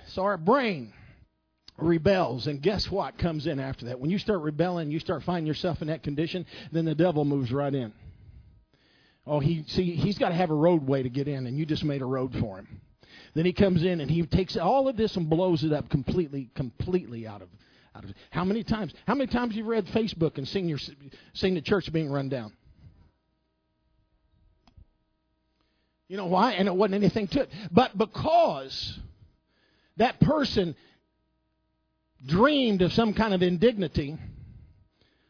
[0.06, 0.94] So our brain
[1.76, 4.00] rebels, and guess what comes in after that?
[4.00, 7.52] When you start rebelling, you start finding yourself in that condition, then the devil moves
[7.52, 7.92] right in.
[9.26, 11.84] Oh, he see he's got to have a roadway to get in, and you just
[11.84, 12.80] made a road for him.
[13.34, 16.50] Then he comes in and he takes all of this and blows it up completely,
[16.54, 17.48] completely out of,
[17.94, 18.12] out of.
[18.30, 18.92] How many times?
[19.06, 20.78] How many times you've read Facebook and seen your
[21.32, 22.52] seen the church being run down?
[26.08, 26.54] You know why?
[26.54, 28.98] And it wasn't anything to it, but because
[29.96, 30.74] that person
[32.26, 34.16] dreamed of some kind of indignity,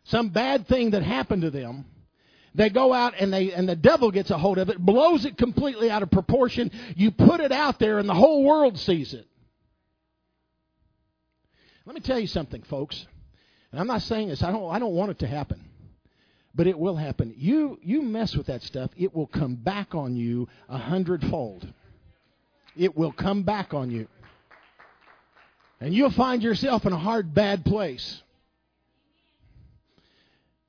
[0.04, 1.84] some bad thing that happened to them
[2.54, 5.36] they go out and they and the devil gets a hold of it, blows it
[5.36, 6.70] completely out of proportion.
[6.96, 9.26] You put it out there and the whole world sees it.
[11.86, 13.06] Let me tell you something, folks.
[13.70, 14.42] And I'm not saying this.
[14.42, 15.64] I don't I don't want it to happen.
[16.54, 17.34] But it will happen.
[17.36, 21.66] You you mess with that stuff, it will come back on you a hundredfold.
[22.76, 24.08] It will come back on you.
[25.80, 28.22] And you'll find yourself in a hard, bad place.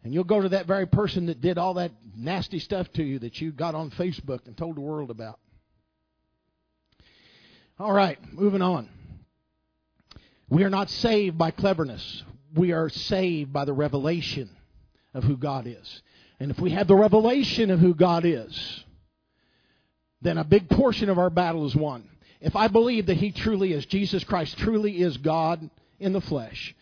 [0.03, 3.19] And you'll go to that very person that did all that nasty stuff to you
[3.19, 5.39] that you got on Facebook and told the world about.
[7.79, 8.89] All right, moving on.
[10.49, 12.23] We are not saved by cleverness.
[12.53, 14.49] We are saved by the revelation
[15.13, 16.01] of who God is.
[16.39, 18.83] And if we have the revelation of who God is,
[20.21, 22.07] then a big portion of our battle is won.
[22.41, 26.75] If I believe that He truly is, Jesus Christ truly is God in the flesh,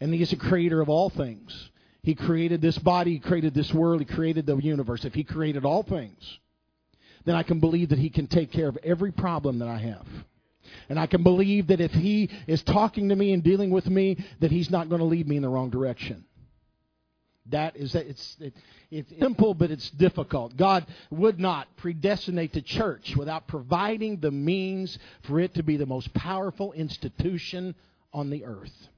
[0.00, 1.70] and He is the creator of all things.
[2.06, 5.04] He created this body, He created this world, He created the universe.
[5.04, 6.38] If He created all things,
[7.24, 10.06] then I can believe that He can take care of every problem that I have.
[10.88, 14.24] And I can believe that if He is talking to me and dealing with me,
[14.38, 16.24] that He's not going to lead me in the wrong direction.
[17.46, 18.54] That is that it's it,
[18.92, 20.56] it's simple, but it's difficult.
[20.56, 25.86] God would not predestinate the church without providing the means for it to be the
[25.86, 27.74] most powerful institution
[28.12, 28.88] on the earth.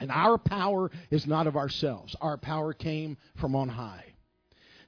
[0.00, 2.16] And our power is not of ourselves.
[2.20, 4.04] Our power came from on high.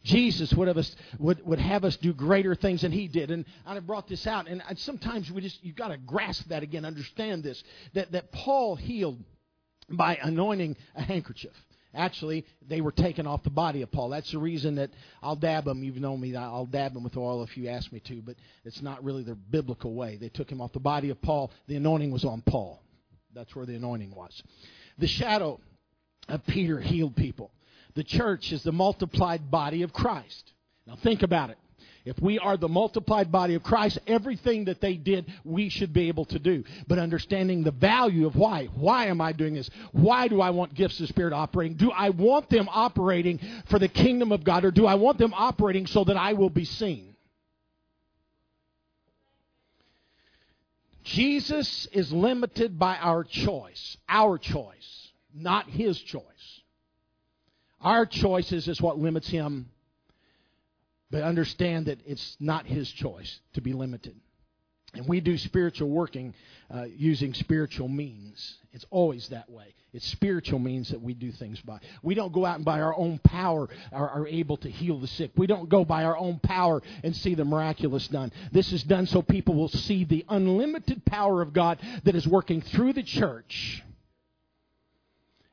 [0.02, 3.30] Jesus would have us would, would have us do greater things than he did.
[3.30, 6.84] And I brought this out, and sometimes we just you've got to grasp that again,
[6.84, 7.62] understand this.
[7.94, 9.22] That that Paul healed
[9.88, 11.54] by anointing a handkerchief.
[11.94, 14.10] Actually, they were taken off the body of Paul.
[14.10, 14.90] That's the reason that
[15.22, 15.82] I'll dab them.
[15.82, 16.36] You've known me.
[16.36, 19.34] I'll dab them with oil if you ask me to, but it's not really the
[19.34, 20.16] biblical way.
[20.16, 21.50] They took him off the body of Paul.
[21.68, 22.82] The anointing was on Paul.
[23.34, 24.42] That's where the anointing was.
[24.98, 25.60] The shadow
[26.28, 27.50] of Peter healed people.
[27.94, 30.52] The church is the multiplied body of Christ.
[30.86, 31.58] Now think about it.
[32.04, 36.06] If we are the multiplied body of Christ, everything that they did, we should be
[36.06, 36.62] able to do.
[36.86, 38.66] But understanding the value of why.
[38.66, 39.68] Why am I doing this?
[39.90, 41.76] Why do I want gifts of Spirit operating?
[41.76, 45.34] Do I want them operating for the kingdom of God, or do I want them
[45.34, 47.15] operating so that I will be seen?
[51.06, 56.22] Jesus is limited by our choice, our choice, not his choice.
[57.80, 59.70] Our choices is what limits him
[61.10, 64.16] but understand that it's not his choice to be limited.
[64.96, 66.34] And we do spiritual working
[66.74, 68.58] uh, using spiritual means.
[68.72, 69.74] It's always that way.
[69.92, 71.78] It's spiritual means that we do things by.
[72.02, 75.06] We don't go out and by our own power are, are able to heal the
[75.06, 75.30] sick.
[75.36, 78.32] We don't go by our own power and see the miraculous done.
[78.52, 82.60] This is done so people will see the unlimited power of God that is working
[82.60, 83.82] through the church.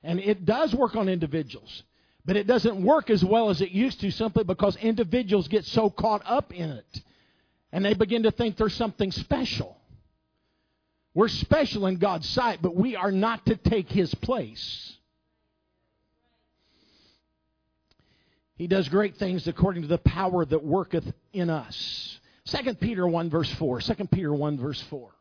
[0.04, 1.84] And it does work on individuals.
[2.26, 5.90] But it doesn't work as well as it used to simply because individuals get so
[5.90, 7.02] caught up in it
[7.74, 9.76] and they begin to think there's something special.
[11.16, 14.96] We're special in God's sight, but we are not to take His place.
[18.56, 22.20] He does great things according to the power that worketh in us.
[22.46, 23.82] 2 Peter 1 verse 4.
[23.82, 25.13] 2 Peter 1 verse 4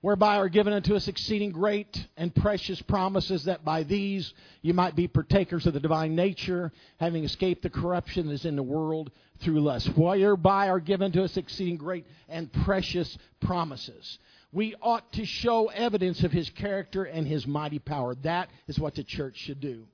[0.00, 4.32] whereby are given unto us exceeding great and precious promises, that by these
[4.62, 8.56] you might be partakers of the divine nature, having escaped the corruption that is in
[8.56, 9.88] the world through lust.
[9.96, 14.18] Whereby are given to us exceeding great and precious promises.
[14.52, 18.14] We ought to show evidence of his character and his mighty power.
[18.22, 19.86] That is what the church should do.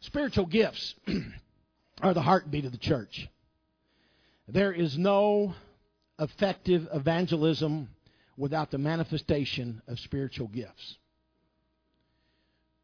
[0.00, 0.94] Spiritual gifts
[2.02, 3.28] are the heartbeat of the church.
[4.48, 5.54] There is no
[6.18, 7.88] effective evangelism
[8.36, 10.96] without the manifestation of spiritual gifts.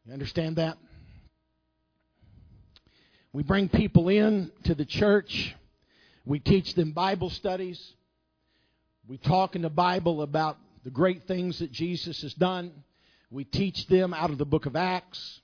[0.05, 0.77] You understand that?
[3.33, 5.55] We bring people in to the church.
[6.25, 7.93] We teach them Bible studies.
[9.07, 12.71] We talk in the Bible about the great things that Jesus has done.
[13.31, 15.41] We teach them out of the book of Acts.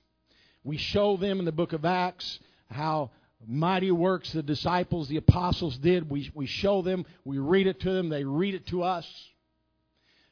[0.64, 3.10] We show them in the book of Acts how
[3.46, 6.10] mighty works the disciples, the apostles did.
[6.10, 9.06] We, we show them, we read it to them, they read it to us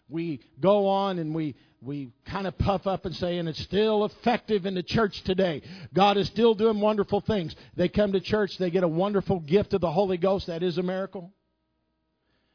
[0.08, 4.04] we go on and we we kind of puff up and say, and it's still
[4.04, 5.62] effective in the church today.
[5.92, 7.54] God is still doing wonderful things.
[7.76, 10.46] They come to church, they get a wonderful gift of the Holy Ghost.
[10.46, 11.30] That is a miracle.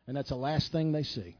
[0.08, 1.38] And that's the last thing they see.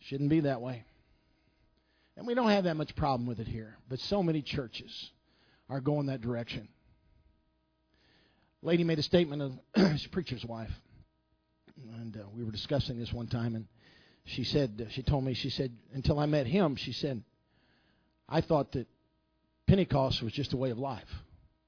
[0.00, 0.84] Shouldn't be that way.
[2.16, 3.76] And we don't have that much problem with it here.
[3.88, 5.10] But so many churches
[5.68, 6.68] are going that direction.
[8.62, 10.70] Lady made a statement of a preacher's wife
[12.00, 13.66] and uh, we were discussing this one time, and
[14.24, 17.22] she said, uh, she told me, she said, until I met him, she said,
[18.28, 18.86] I thought that
[19.66, 21.08] Pentecost was just a way of life.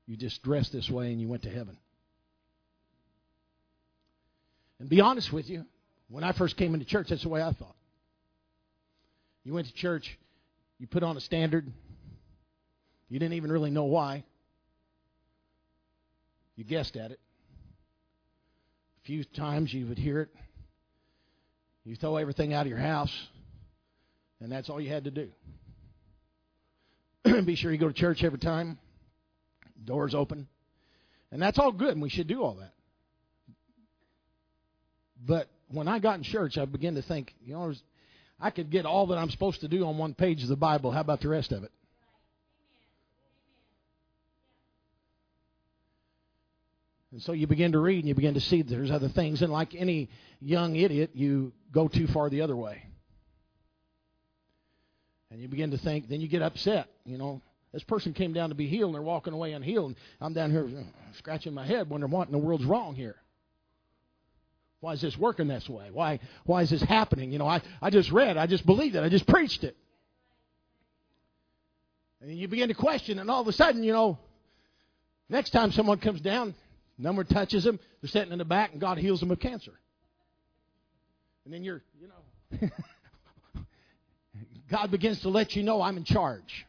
[0.07, 1.77] You just dressed this way and you went to heaven.
[4.79, 5.65] And be honest with you,
[6.09, 7.77] when I first came into church, that's the way I thought.
[9.43, 10.19] You went to church,
[10.79, 11.71] you put on a standard,
[13.09, 14.25] you didn't even really know why.
[16.57, 17.21] You guessed at it
[19.05, 20.31] few times you would hear it.
[21.85, 23.13] You throw everything out of your house,
[24.41, 25.31] and that's all you had to do.
[27.45, 28.79] Be sure you go to church every time,
[29.85, 30.49] doors open.
[31.31, 32.73] And that's all good, and we should do all that.
[35.27, 37.75] But when I got in church, I began to think, you know,
[38.41, 40.91] I could get all that I'm supposed to do on one page of the Bible.
[40.91, 41.73] How about the rest of it?
[47.15, 49.41] And so you begin to read and you begin to see there's other things.
[49.41, 50.11] And like any
[50.41, 52.83] young idiot, you go too far the other way.
[55.31, 56.89] And you begin to think, then you get upset.
[57.05, 57.41] You know,
[57.73, 59.91] this person came down to be healed and they're walking away unhealed.
[59.91, 60.83] And I'm down here uh,
[61.19, 63.15] scratching my head, wondering what in the world's wrong here.
[64.81, 65.91] Why is this working this way?
[65.93, 67.31] Why, why is this happening?
[67.31, 69.77] You know, I, I just read, I just believed it, I just preached it.
[72.21, 74.19] And you begin to question, and all of a sudden, you know,
[75.29, 76.57] next time someone comes down,
[76.99, 79.73] number touches them, they're sitting in the back, and God heals them of cancer.
[81.45, 82.71] And then you're, you know,
[84.71, 86.67] God begins to let you know I'm in charge.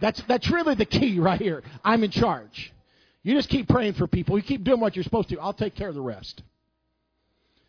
[0.00, 1.62] That's, that's really the key right here.
[1.84, 2.72] I'm in charge.
[3.22, 4.38] You just keep praying for people.
[4.38, 5.38] You keep doing what you're supposed to.
[5.38, 6.42] I'll take care of the rest.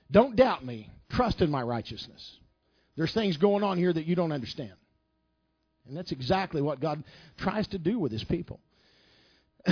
[0.09, 0.89] Don't doubt me.
[1.09, 2.37] Trust in my righteousness.
[2.95, 4.73] There's things going on here that you don't understand.
[5.87, 7.03] And that's exactly what God
[7.37, 8.59] tries to do with his people.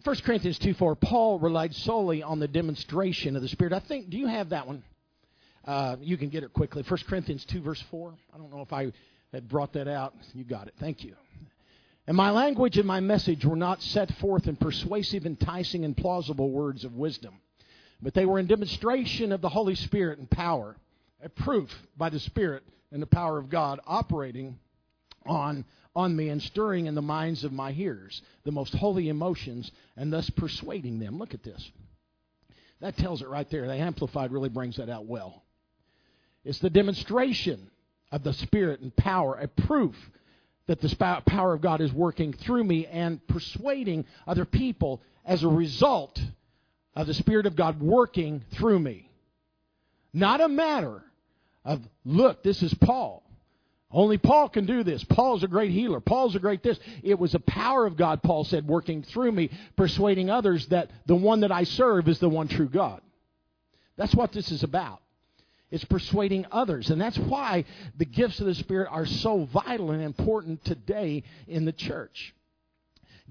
[0.00, 3.74] In 1 Corinthians 2 4, Paul relied solely on the demonstration of the Spirit.
[3.74, 4.82] I think, do you have that one?
[5.62, 6.82] Uh, you can get it quickly.
[6.88, 8.14] 1 Corinthians 2, verse 4.
[8.32, 8.92] I don't know if I
[9.30, 10.14] had brought that out.
[10.32, 10.74] You got it.
[10.80, 11.16] Thank you.
[12.06, 16.50] And my language and my message were not set forth in persuasive, enticing, and plausible
[16.50, 17.34] words of wisdom,
[18.00, 20.76] but they were in demonstration of the Holy Spirit and power,
[21.22, 24.58] a proof by the Spirit and the power of God operating
[25.26, 25.64] on,
[25.94, 30.12] on me and stirring in the minds of my hearers the most holy emotions and
[30.12, 31.18] thus persuading them.
[31.18, 31.70] Look at this.
[32.80, 33.66] That tells it right there.
[33.66, 35.42] The Amplified really brings that out well.
[36.44, 37.70] It's the demonstration
[38.10, 39.94] of the Spirit and power, a proof
[40.66, 45.48] that the power of God is working through me and persuading other people as a
[45.48, 46.18] result
[46.94, 49.10] of the Spirit of God working through me.
[50.12, 51.02] Not a matter
[51.64, 53.22] of, look, this is Paul.
[53.92, 55.02] Only Paul can do this.
[55.02, 56.00] Paul's a great healer.
[56.00, 56.78] Paul's a great this.
[57.02, 61.16] It was the power of God, Paul said, working through me, persuading others that the
[61.16, 63.00] one that I serve is the one true God.
[63.96, 65.00] That's what this is about.
[65.72, 66.90] It's persuading others.
[66.90, 67.64] And that's why
[67.96, 72.34] the gifts of the Spirit are so vital and important today in the church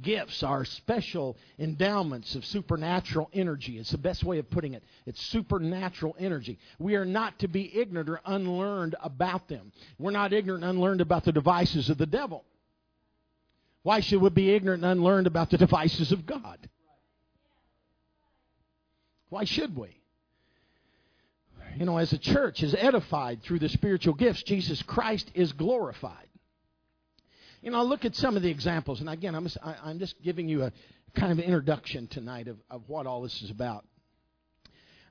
[0.01, 3.77] gifts are special endowments of supernatural energy.
[3.77, 4.83] It's the best way of putting it.
[5.05, 6.59] It's supernatural energy.
[6.79, 9.71] We are not to be ignorant or unlearned about them.
[9.97, 12.43] We're not ignorant and unlearned about the devices of the devil.
[13.83, 16.69] Why should we be ignorant and unlearned about the devices of God?
[19.29, 19.95] Why should we?
[21.77, 26.28] You know, as a church is edified through the spiritual gifts, Jesus Christ is glorified.
[27.61, 29.01] You know, look at some of the examples.
[29.01, 30.71] And again, I'm just, I, am just giving you a
[31.15, 33.85] kind of introduction tonight of, of what all this is about.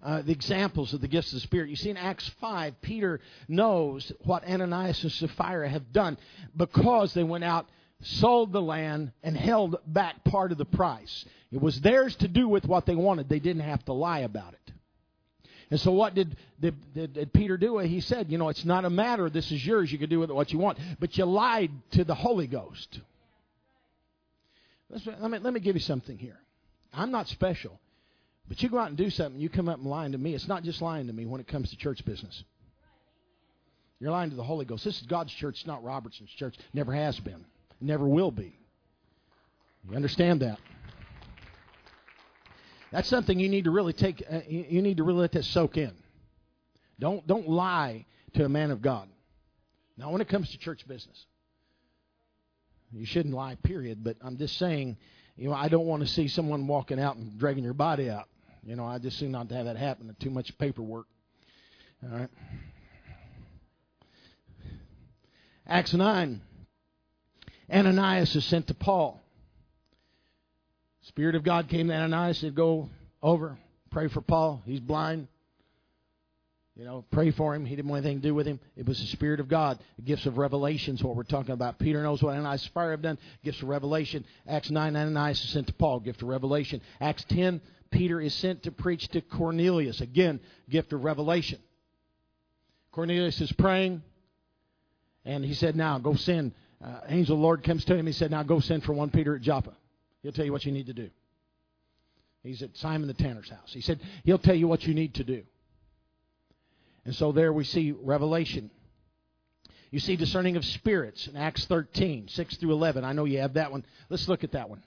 [0.03, 1.69] Uh, the examples of the gifts of the Spirit.
[1.69, 6.17] You see in Acts 5, Peter knows what Ananias and Sapphira have done
[6.57, 7.69] because they went out,
[8.01, 11.25] sold the land, and held back part of the price.
[11.51, 13.29] It was theirs to do with what they wanted.
[13.29, 14.73] They didn't have to lie about it.
[15.71, 17.79] And so, what did, did, did, did Peter do?
[17.79, 20.31] He said, You know, it's not a matter, this is yours, you can do with
[20.31, 20.79] it what you want.
[20.99, 23.01] But you lied to the Holy Ghost.
[24.91, 26.39] Let me, let me give you something here.
[26.93, 27.79] I'm not special.
[28.49, 30.35] But you go out and do something, you come up and lying to me.
[30.35, 32.45] It's not just lying to me when it comes to church business.
[34.01, 34.85] You're lying to the Holy Ghost.
[34.85, 36.55] This is God's church, not Robertson's church.
[36.73, 37.45] Never has been.
[37.81, 38.57] Never will be.
[39.89, 40.59] You understand that?
[42.91, 44.23] That's something you need to really take.
[44.31, 45.93] Uh, you need to really let that soak in.
[46.99, 49.09] Don't don't lie to a man of God.
[49.97, 51.27] Now, when it comes to church business,
[52.93, 53.57] you shouldn't lie.
[53.63, 54.03] Period.
[54.03, 54.97] But I'm just saying,
[55.37, 58.29] you know, I don't want to see someone walking out and dragging your body out.
[58.65, 60.15] You know, I just seem not to have that happen.
[60.21, 61.07] Too much paperwork.
[62.03, 62.29] All right.
[65.67, 66.41] Acts 9.
[67.71, 69.21] Ananias is sent to Paul.
[71.09, 72.89] Spirit of God came to Ananias and said, Go
[73.23, 73.59] over,
[73.91, 74.63] pray for Paul.
[74.65, 75.29] He's blind.
[76.77, 77.65] You know, pray for him.
[77.65, 78.61] He didn't want anything to do with him.
[78.77, 79.81] It was the Spirit of God.
[79.97, 81.81] The gifts of revelation is what we're talking about.
[81.81, 83.19] Peter knows what Ananias and Sapphira have done.
[83.43, 84.25] Gifts of revelation.
[84.47, 85.99] Acts 9, Ananias is sent to Paul.
[85.99, 86.81] Gift of revelation.
[87.01, 90.01] Acts 10, Peter is sent to preach to Cornelius.
[90.01, 90.39] Again,
[90.71, 91.59] gift of revelation.
[92.93, 94.03] Cornelius is praying,
[95.25, 96.53] and he said, Now go send.
[96.85, 98.07] Uh, angel of the Lord comes to him.
[98.07, 99.73] He said, Now go send for one Peter at Joppa.
[100.23, 101.11] He'll tell you what you need to do.
[102.43, 103.73] He's at Simon the tanner's house.
[103.73, 105.43] He said, He'll tell you what you need to do.
[107.05, 108.71] And so there we see revelation.
[109.91, 113.05] You see discerning of spirits in Acts 13, 6 through 11.
[113.05, 113.85] I know you have that one.
[114.11, 114.83] Let's look at that one.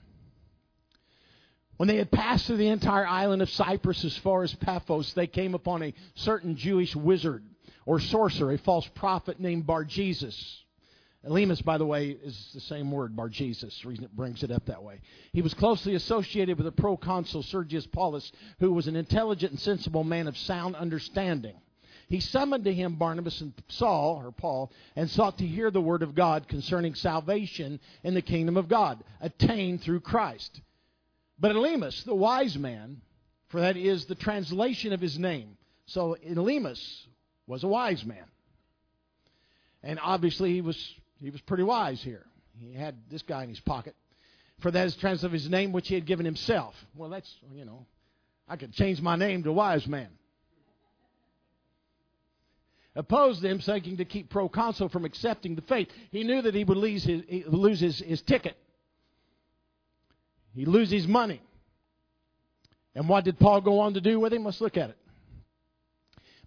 [1.76, 5.26] When they had passed through the entire island of Cyprus as far as Paphos, they
[5.26, 7.42] came upon a certain Jewish wizard
[7.84, 10.61] or sorcerer, a false prophet named Bar Jesus
[11.24, 13.84] Elymas, by the way, is the same word, Bar Jesus.
[13.84, 15.00] Reason it brings it up that way.
[15.32, 20.02] He was closely associated with the proconsul Sergius Paulus, who was an intelligent and sensible
[20.02, 21.54] man of sound understanding.
[22.08, 26.02] He summoned to him Barnabas and Saul, or Paul, and sought to hear the word
[26.02, 30.60] of God concerning salvation in the kingdom of God, attained through Christ.
[31.38, 33.00] But Elymas, the wise man,
[33.48, 35.56] for that is the translation of his name.
[35.86, 37.06] So Elymas
[37.46, 38.24] was a wise man.
[39.82, 42.26] And obviously he was he was pretty wise here.
[42.58, 43.94] He had this guy in his pocket.
[44.60, 46.74] For that is translation of his name which he had given himself.
[46.94, 47.86] Well, that's, you know,
[48.48, 50.08] I could change my name to wise man.
[52.94, 55.88] Opposed them, seeking to keep proconsul from accepting the faith.
[56.10, 58.56] He knew that he would lose his, lose his, his ticket.
[60.54, 61.40] He'd lose his money.
[62.94, 64.44] And what did Paul go on to do with him?
[64.44, 64.98] Let's look at it.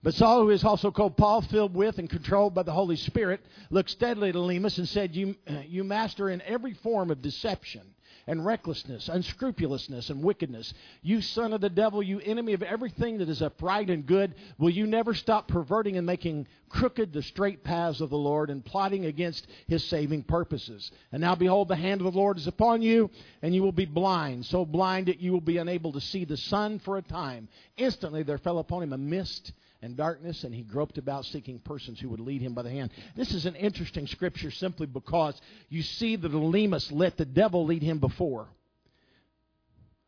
[0.05, 3.43] But Saul, who is also called Paul, filled with and controlled by the Holy Spirit,
[3.71, 5.35] looked steadily at Elymas and said, you,
[5.67, 7.81] you master in every form of deception
[8.27, 10.75] and recklessness, unscrupulousness, and wickedness.
[11.01, 14.69] You son of the devil, you enemy of everything that is upright and good, will
[14.69, 19.05] you never stop perverting and making crooked the straight paths of the Lord and plotting
[19.05, 20.91] against his saving purposes?
[21.11, 23.09] And now behold, the hand of the Lord is upon you,
[23.41, 26.37] and you will be blind, so blind that you will be unable to see the
[26.37, 27.47] sun for a time.
[27.75, 29.51] Instantly there fell upon him a mist
[29.81, 32.91] and darkness, and he groped about seeking persons who would lead him by the hand.
[33.15, 37.83] This is an interesting scripture simply because you see that Elymas let the devil lead
[37.83, 38.47] him before.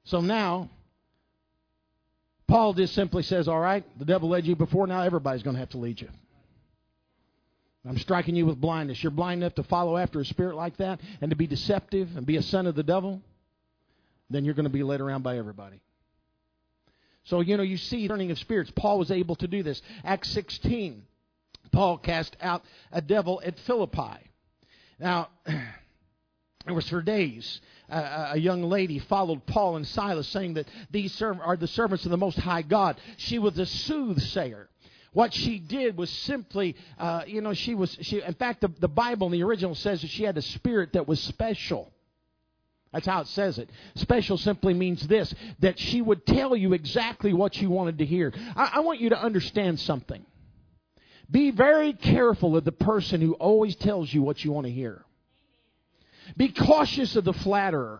[0.05, 0.69] So now,
[2.47, 5.59] Paul just simply says, All right, the devil led you before, now everybody's going to
[5.59, 6.09] have to lead you.
[7.87, 9.01] I'm striking you with blindness.
[9.01, 12.25] You're blind enough to follow after a spirit like that and to be deceptive and
[12.25, 13.21] be a son of the devil,
[14.29, 15.79] then you're going to be led around by everybody.
[17.27, 18.71] So, you know, you see turning of spirits.
[18.75, 19.81] Paul was able to do this.
[20.05, 21.03] Acts 16,
[21.71, 24.17] Paul cast out a devil at Philippi.
[24.97, 27.59] Now, it was for days.
[27.89, 32.11] Uh, a young lady followed Paul and Silas, saying that these are the servants of
[32.11, 32.99] the Most High God.
[33.17, 34.69] She was a soothsayer.
[35.11, 38.87] What she did was simply, uh, you know, she was, she, in fact, the, the
[38.87, 41.91] Bible in the original says that she had a spirit that was special.
[42.93, 43.69] That's how it says it.
[43.95, 48.33] Special simply means this that she would tell you exactly what you wanted to hear.
[48.55, 50.25] I, I want you to understand something.
[51.29, 55.03] Be very careful of the person who always tells you what you want to hear.
[56.37, 57.99] Be cautious of the flatterer.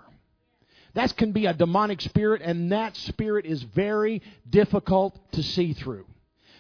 [0.94, 6.06] That can be a demonic spirit, and that spirit is very difficult to see through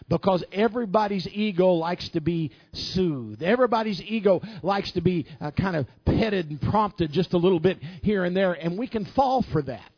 [0.08, 3.44] because everybody's ego likes to be soothed.
[3.44, 7.80] Everybody's ego likes to be uh, kind of petted and prompted just a little bit
[8.02, 9.92] here and there, and we can fall for that.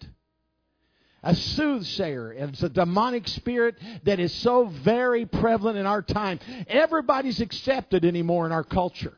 [1.21, 2.31] A soothsayer.
[2.31, 6.39] It's a demonic spirit that is so very prevalent in our time.
[6.67, 9.13] Everybody's accepted anymore in our culture.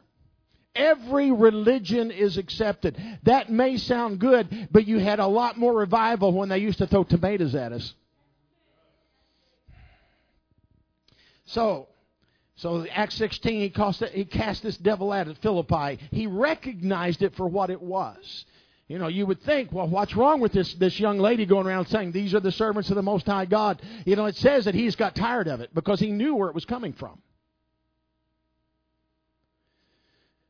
[0.73, 2.97] Every religion is accepted.
[3.23, 6.87] That may sound good, but you had a lot more revival when they used to
[6.87, 7.93] throw tomatoes at us.
[11.51, 11.87] So,
[12.55, 15.99] so Acts 16, he cast, he cast this devil out at Philippi.
[16.11, 18.45] He recognized it for what it was.
[18.87, 21.87] You know, you would think, well, what's wrong with this, this young lady going around
[21.87, 23.81] saying, these are the servants of the Most High God?
[24.05, 26.55] You know, it says that he's got tired of it because he knew where it
[26.55, 27.21] was coming from.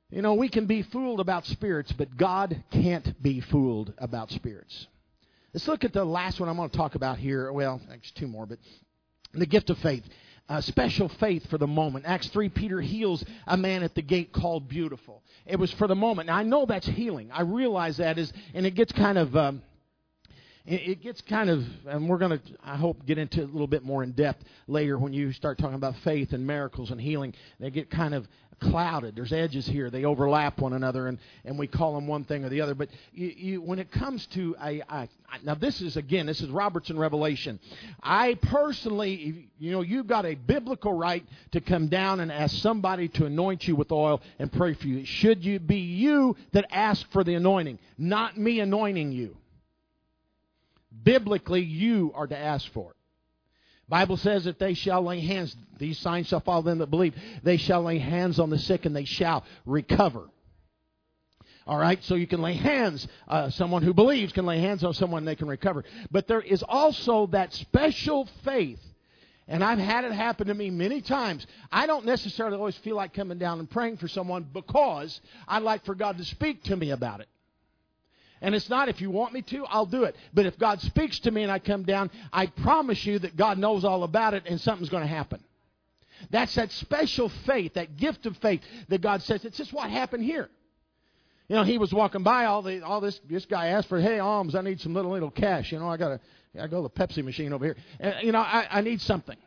[0.10, 4.88] You know, we can be fooled about spirits, but God can't be fooled about spirits.
[5.54, 7.52] Let's look at the last one I'm going to talk about here.
[7.52, 8.60] Well, actually, two more, but
[9.34, 10.04] the gift of faith
[10.52, 12.04] uh, special faith for the moment.
[12.06, 15.24] Acts 3, Peter heals a man at the gate called Beautiful.
[15.45, 16.28] It was for the moment.
[16.28, 17.30] Now, I know that's healing.
[17.32, 19.34] I realize that is, and it gets kind of.
[19.36, 19.62] Um,
[20.64, 23.66] it gets kind of, and we're going to, I hope, get into it a little
[23.66, 27.34] bit more in depth later when you start talking about faith and miracles and healing.
[27.60, 28.28] They get kind of
[28.62, 29.16] clouded.
[29.16, 29.89] There's edges here.
[29.89, 32.76] They overlap one another, and, and we call them one thing or the other.
[32.76, 35.09] But you, you, when it comes to a, a,
[35.43, 37.59] now this is again, this is Robertson Revelation.
[38.01, 43.07] I personally, you know, you've got a biblical right to come down and ask somebody
[43.09, 45.05] to anoint you with oil and pray for you.
[45.05, 49.36] Should you be you that ask for the anointing, not me anointing you.
[51.03, 53.01] Biblically, you are to ask for it.
[53.90, 57.14] Bible says that they shall lay hands, these signs shall follow them that believe.
[57.44, 60.30] They shall lay hands on the sick and they shall recover.
[61.68, 63.08] All right, so you can lay hands.
[63.28, 65.84] Uh, someone who believes can lay hands on someone they can recover.
[66.10, 68.80] But there is also that special faith,
[69.48, 71.46] and I've had it happen to me many times.
[71.72, 75.86] I don't necessarily always feel like coming down and praying for someone because I'd like
[75.86, 77.28] for God to speak to me about it.
[78.42, 80.16] And it's not if you want me to, I'll do it.
[80.34, 83.58] But if God speaks to me and I come down, I promise you that God
[83.58, 85.44] knows all about it and something's going to happen.
[86.30, 89.46] That's that special faith, that gift of faith that God says.
[89.46, 90.50] It's just what happened here.
[91.48, 94.20] You know, he was walking by all the all this this guy asked for, hey,
[94.20, 95.72] alms, I need some little little cash.
[95.72, 96.20] You know, I gotta
[96.60, 97.76] I go to the Pepsi machine over here.
[98.00, 99.38] And, you know, I, I need something.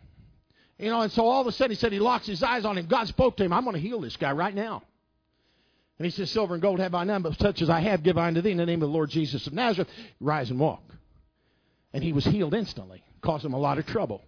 [0.78, 2.76] You know, and so all of a sudden he said he locks his eyes on
[2.76, 2.86] him.
[2.86, 4.82] God spoke to him, I'm gonna heal this guy right now.
[5.98, 8.18] And he says, Silver and gold have I none, but such as I have give
[8.18, 9.88] I unto thee in the name of the Lord Jesus of Nazareth.
[10.20, 10.82] Rise and walk.
[11.92, 13.04] And he was healed instantly.
[13.22, 14.24] Caused him a lot of trouble.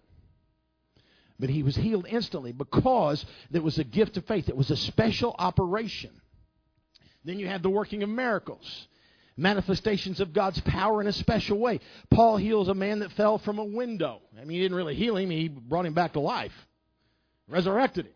[1.39, 4.49] But he was healed instantly because there was a gift of faith.
[4.49, 6.11] It was a special operation.
[7.25, 8.87] Then you have the working of miracles,
[9.37, 11.81] manifestations of God's power in a special way.
[12.11, 14.23] Paul heals a man that fell from a window.
[14.41, 16.55] I mean, he didn't really heal him, he brought him back to life,
[17.49, 18.13] resurrected him.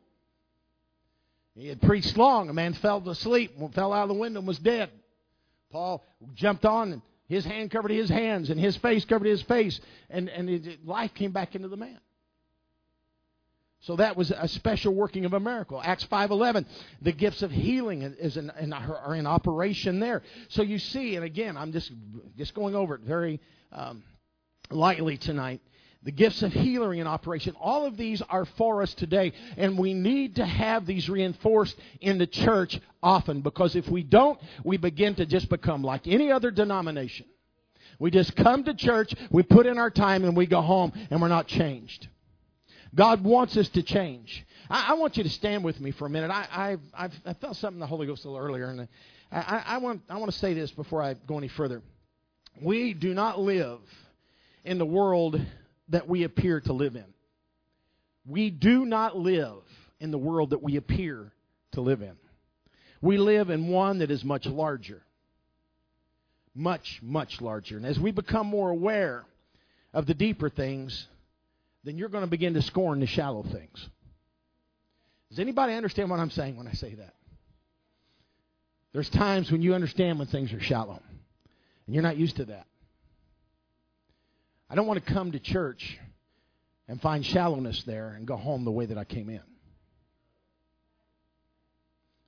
[1.55, 2.49] He had preached long.
[2.49, 4.91] A man fell asleep, fell out of the window, and was dead.
[5.71, 9.81] Paul jumped on, and his hand covered his hands, and his face covered his face,
[10.09, 11.99] and, and it, life came back into the man.
[13.83, 15.81] So that was a special working of a miracle.
[15.83, 16.67] Acts 5:11,
[17.01, 20.23] the gifts of healing is in, in, are in operation there.
[20.49, 21.91] So you see, and again, I'm just
[22.37, 23.41] just going over it very
[23.73, 24.03] um,
[24.71, 25.63] lightly tonight
[26.03, 27.55] the gifts of healing in operation.
[27.61, 32.19] All of these are for us today, and we need to have these reinforced in
[32.19, 36.51] the church often because if we don't, we begin to just become like any other
[36.51, 37.27] denomination.
[37.99, 41.21] We just come to church, we put in our time, and we go home, and
[41.21, 42.09] we're not changed.
[42.95, 44.45] God wants us to change.
[44.71, 46.31] I, I want you to stand with me for a minute.
[46.31, 48.89] I, I, I felt something in the Holy Ghost a little earlier, and
[49.31, 51.83] I, I, want, I want to say this before I go any further.
[52.61, 53.81] We do not live
[54.65, 55.41] in the world
[55.91, 57.05] that we appear to live in.
[58.27, 59.63] We do not live
[59.99, 61.33] in the world that we appear
[61.73, 62.17] to live in.
[63.01, 65.03] We live in one that is much larger.
[66.55, 67.77] Much, much larger.
[67.77, 69.25] And as we become more aware
[69.93, 71.07] of the deeper things,
[71.85, 73.89] then you're going to begin to scorn the shallow things.
[75.31, 77.15] Does anybody understand what I'm saying when I say that?
[78.93, 81.01] There's times when you understand when things are shallow,
[81.87, 82.67] and you're not used to that.
[84.71, 85.99] I don't want to come to church
[86.87, 89.41] and find shallowness there and go home the way that I came in.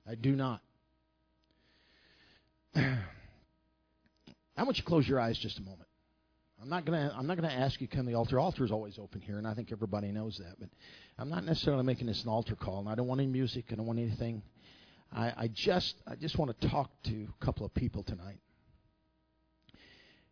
[0.05, 0.61] I do not.
[2.75, 2.97] I
[4.57, 5.87] want you to close your eyes just a moment.
[6.61, 8.39] I'm not gonna I'm not gonna ask you to come to the altar.
[8.39, 10.59] Altar is always open here, and I think everybody knows that.
[10.59, 10.69] But
[11.17, 13.65] I'm not necessarily making this an altar call, and I don't want any music.
[13.71, 14.41] I don't want anything.
[15.11, 18.39] I, I just I just want to talk to a couple of people tonight.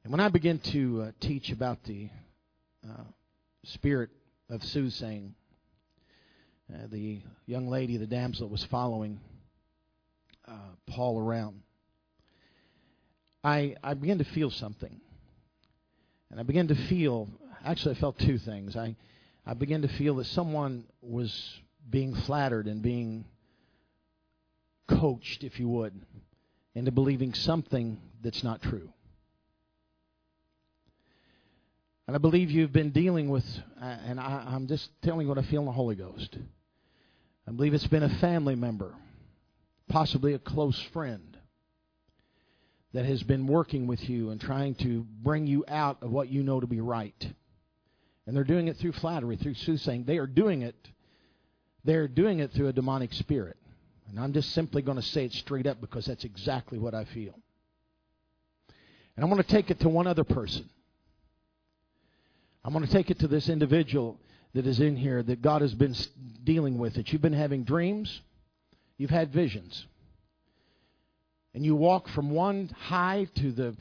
[0.04, 2.10] And when I begin to uh, teach about the
[2.84, 3.04] uh,
[3.66, 4.10] spirit
[4.49, 5.36] of soothsaying,
[6.74, 9.20] uh, the young lady, the damsel, was following
[10.47, 10.54] uh,
[10.88, 11.62] Paul around.
[13.43, 14.99] I I began to feel something,
[16.32, 17.28] and I began to feel.
[17.64, 18.76] Actually, I felt two things.
[18.76, 18.95] I
[19.45, 23.26] I began to feel that someone was being flattered and being
[24.88, 25.93] coached, if you would,
[26.74, 28.89] into believing something that's not true.
[32.12, 33.45] And I believe you've been dealing with,
[33.82, 36.38] uh, and I, I'm just telling you what I feel in the Holy Ghost.
[37.47, 38.93] I believe it's been a family member,
[39.88, 41.38] possibly a close friend,
[42.91, 46.43] that has been working with you and trying to bring you out of what you
[46.43, 47.16] know to be right.
[48.28, 50.03] And they're doing it through flattery, through soothsaying.
[50.03, 50.76] They are doing it.
[51.86, 53.55] They're doing it through a demonic spirit.
[54.09, 57.05] And I'm just simply going to say it straight up because that's exactly what I
[57.05, 57.39] feel.
[59.16, 60.70] And I'm going to take it to one other person.
[62.64, 64.20] I'm going to take it to this individual
[64.53, 65.95] that is in here that God has been
[66.43, 66.95] dealing with.
[66.95, 68.22] That you've been having dreams,
[68.97, 69.86] you've had visions,
[71.53, 73.76] and you walk from one high to the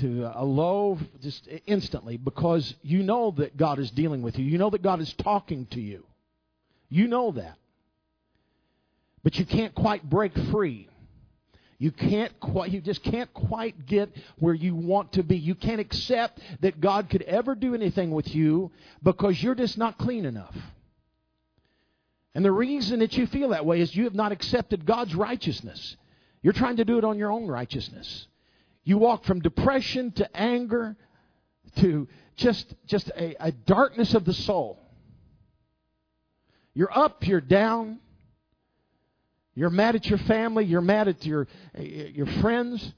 [0.00, 4.44] to a low just instantly because you know that God is dealing with you.
[4.44, 6.04] You know that God is talking to you.
[6.90, 7.56] You know that.
[9.22, 10.88] But you can't quite break free.
[11.78, 15.36] You can't quite, you just can't quite get where you want to be.
[15.36, 18.70] You can't accept that God could ever do anything with you
[19.02, 20.56] because you're just not clean enough.
[22.34, 25.96] And the reason that you feel that way is you have not accepted God's righteousness.
[26.42, 28.26] You're trying to do it on your own righteousness.
[28.84, 30.96] You walk from depression to anger
[31.76, 34.78] to just, just a, a darkness of the soul.
[36.72, 37.98] You're up, you're down,
[39.56, 40.66] you're mad at your family.
[40.66, 42.92] You're mad at your, your friends.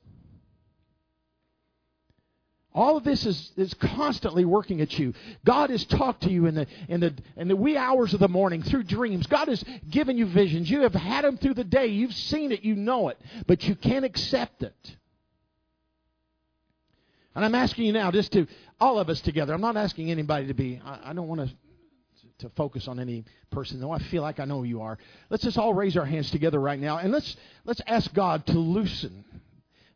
[2.74, 5.14] All of this is, is constantly working at you.
[5.44, 8.28] God has talked to you in the, in, the, in the wee hours of the
[8.28, 9.26] morning through dreams.
[9.28, 10.68] God has given you visions.
[10.68, 11.86] You have had them through the day.
[11.86, 12.64] You've seen it.
[12.64, 13.18] You know it.
[13.46, 14.96] But you can't accept it.
[17.36, 18.48] And I'm asking you now, just to,
[18.80, 21.50] all of us together, I'm not asking anybody to be, I, I don't want to
[22.38, 23.80] to focus on any person.
[23.80, 24.98] Though I feel like I know who you are.
[25.30, 28.58] Let's just all raise our hands together right now and let's let's ask God to
[28.58, 29.24] loosen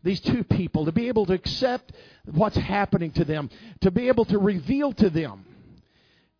[0.02, 1.92] these two people, to be able to accept
[2.24, 3.50] what's happening to them,
[3.82, 5.44] to be able to reveal to them.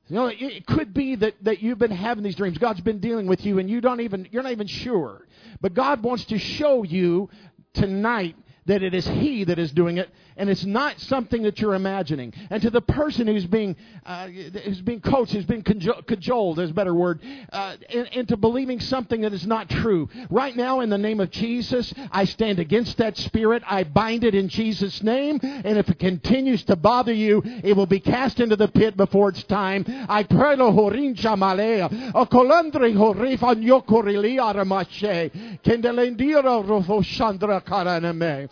[0.09, 2.59] You know, it could be that, that you've been having these dreams.
[2.59, 5.27] God's been dealing with you and you don't even, you're not even sure.
[5.61, 7.31] But God wants to show you
[7.73, 8.37] tonight
[8.67, 12.33] that it is He that is doing it, and it's not something that you're imagining.
[12.51, 16.75] And to the person who's being uh, who's being coached, who's being cajoled, is a
[16.75, 17.21] better word,
[17.53, 17.77] uh,
[18.13, 20.09] into believing something that is not true.
[20.31, 23.63] Right now, in the name of Jesus, I stand against that spirit.
[23.67, 27.87] I bind it in Jesus' name, and if it continues to bother you, it will
[27.87, 29.85] be cast into the pit before it's time.
[30.09, 38.52] I pray lo horin chamalea, o colandri horif an yokorili aramashe, kendelendira rofo chandra karaname.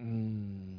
[0.00, 0.76] Mm.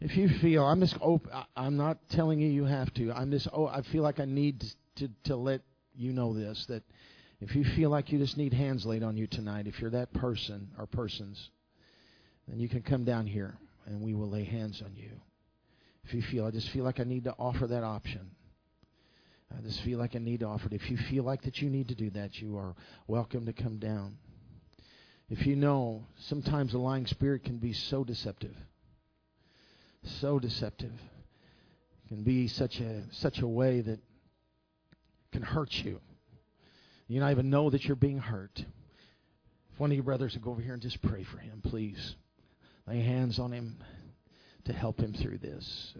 [0.00, 3.12] If you feel, I'm just open, I'm not telling you you have to.
[3.12, 5.60] I'm just, oh, I feel like I need to, to, to let
[5.94, 6.82] you know this that
[7.40, 10.12] if you feel like you just need hands laid on you tonight, if you're that
[10.12, 11.50] person or persons,
[12.48, 13.56] then you can come down here
[13.86, 15.10] and we will lay hands on you.
[16.04, 18.30] If you feel, I just feel like I need to offer that option.
[19.56, 20.72] I just feel like I need to offer it.
[20.72, 22.74] If you feel like that you need to do that, you are
[23.06, 24.16] welcome to come down.
[25.32, 28.54] If you know, sometimes a lying spirit can be so deceptive.
[30.20, 30.92] So deceptive.
[30.92, 33.98] It can be such a such a way that
[35.32, 36.00] can hurt you.
[37.08, 38.52] You not even know that you're being hurt.
[39.72, 42.14] If one of your brothers would go over here and just pray for him, please.
[42.86, 43.78] Lay hands on him
[44.66, 45.94] to help him through this.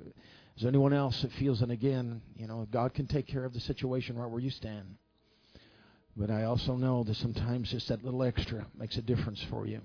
[0.57, 3.55] Is there anyone else that feels, and again, you know, God can take care of
[3.55, 4.99] the situation right where you stand.
[6.17, 9.81] But I also know that sometimes just that little extra makes a difference for you.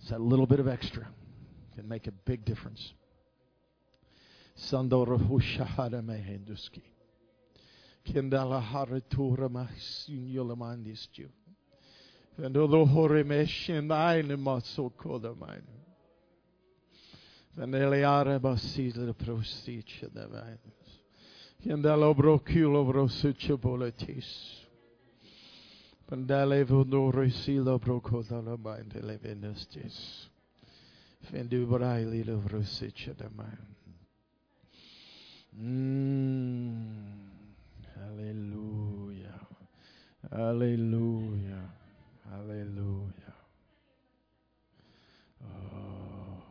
[0.00, 1.06] It's that little bit of extra
[1.74, 2.92] can make a big difference.
[8.06, 8.62] Kendala.
[26.12, 30.28] Pandale vondore silo procodala mind elevenestis.
[31.24, 33.30] Fendu braili lo vrosicha da
[35.58, 37.30] Mm.
[37.94, 39.40] Hallelujah.
[40.30, 41.72] Hallelujah.
[42.30, 43.34] Hallelujah.
[45.42, 46.42] Oh.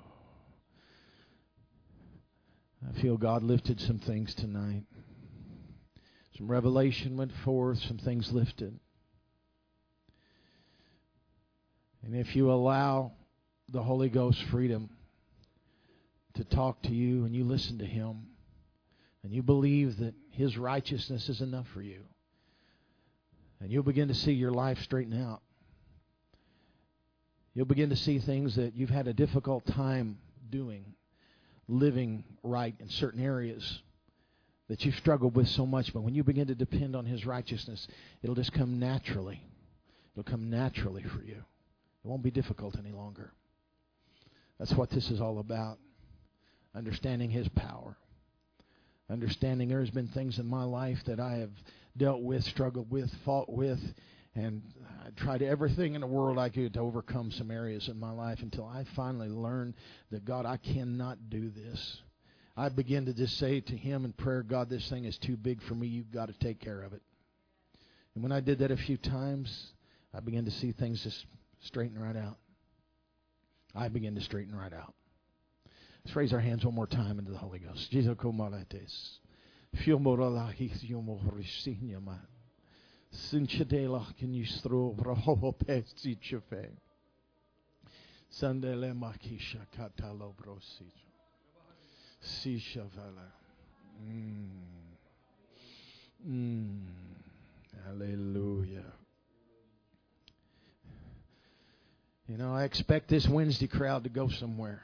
[2.90, 4.86] I feel God lifted some things tonight.
[6.36, 8.80] Some revelation went forth, some things lifted.
[12.04, 13.12] And if you allow
[13.70, 14.90] the Holy Ghost freedom
[16.34, 18.28] to talk to you and you listen to Him
[19.24, 22.02] and you believe that His righteousness is enough for you,
[23.60, 25.42] and you'll begin to see your life straighten out.
[27.54, 30.18] You'll begin to see things that you've had a difficult time
[30.50, 30.96] doing,
[31.68, 33.82] living right in certain areas
[34.70, 35.94] that you've struggled with so much.
[35.94, 37.88] But when you begin to depend on His righteousness,
[38.24, 39.44] it'll just come naturally.
[40.14, 41.44] It'll come naturally for you.
[42.04, 43.32] It won't be difficult any longer.
[44.60, 45.78] That's what this is all about.
[46.76, 47.98] Understanding His power.
[49.10, 51.52] Understanding there's been things in my life that I have
[51.98, 53.80] dealt with, struggled with, fought with,
[54.36, 54.62] and
[55.06, 58.40] I tried everything in the world I could to overcome some areas in my life
[58.42, 59.74] until I finally learned
[60.12, 61.98] that God, I cannot do this.
[62.56, 65.62] I began to just say to Him in prayer, God, this thing is too big
[65.64, 65.88] for me.
[65.88, 67.02] You've got to take care of it.
[68.16, 69.72] And when I did that a few times,
[70.14, 71.26] I began to see things just
[71.62, 72.38] straighten right out.
[73.74, 74.94] I begin to straighten right out.
[76.04, 77.92] Let's raise our hands one more time into the Holy Ghost.
[77.92, 79.20] Jesus komalates.
[79.78, 82.20] Fiumoralahis yumorisinyama.
[83.14, 86.70] Sinchadelach can you throw brahopesti chefe.
[88.32, 90.92] Sandele makisha katalo brosich.
[92.24, 93.32] Sishavala.
[94.04, 94.50] Mm.
[96.28, 96.86] Mm.
[97.86, 98.94] Hallelujah.
[102.32, 104.82] You know, I expect this Wednesday crowd to go somewhere,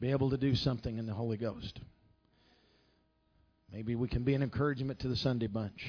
[0.00, 1.80] be able to do something in the Holy Ghost.
[3.72, 5.84] Maybe we can be an encouragement to the Sunday bunch.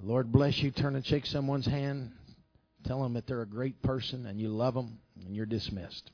[0.00, 0.70] Lord bless you.
[0.70, 2.12] Turn and shake someone's hand.
[2.84, 6.10] Tell them that they're a great person and you love them, and you're dismissed.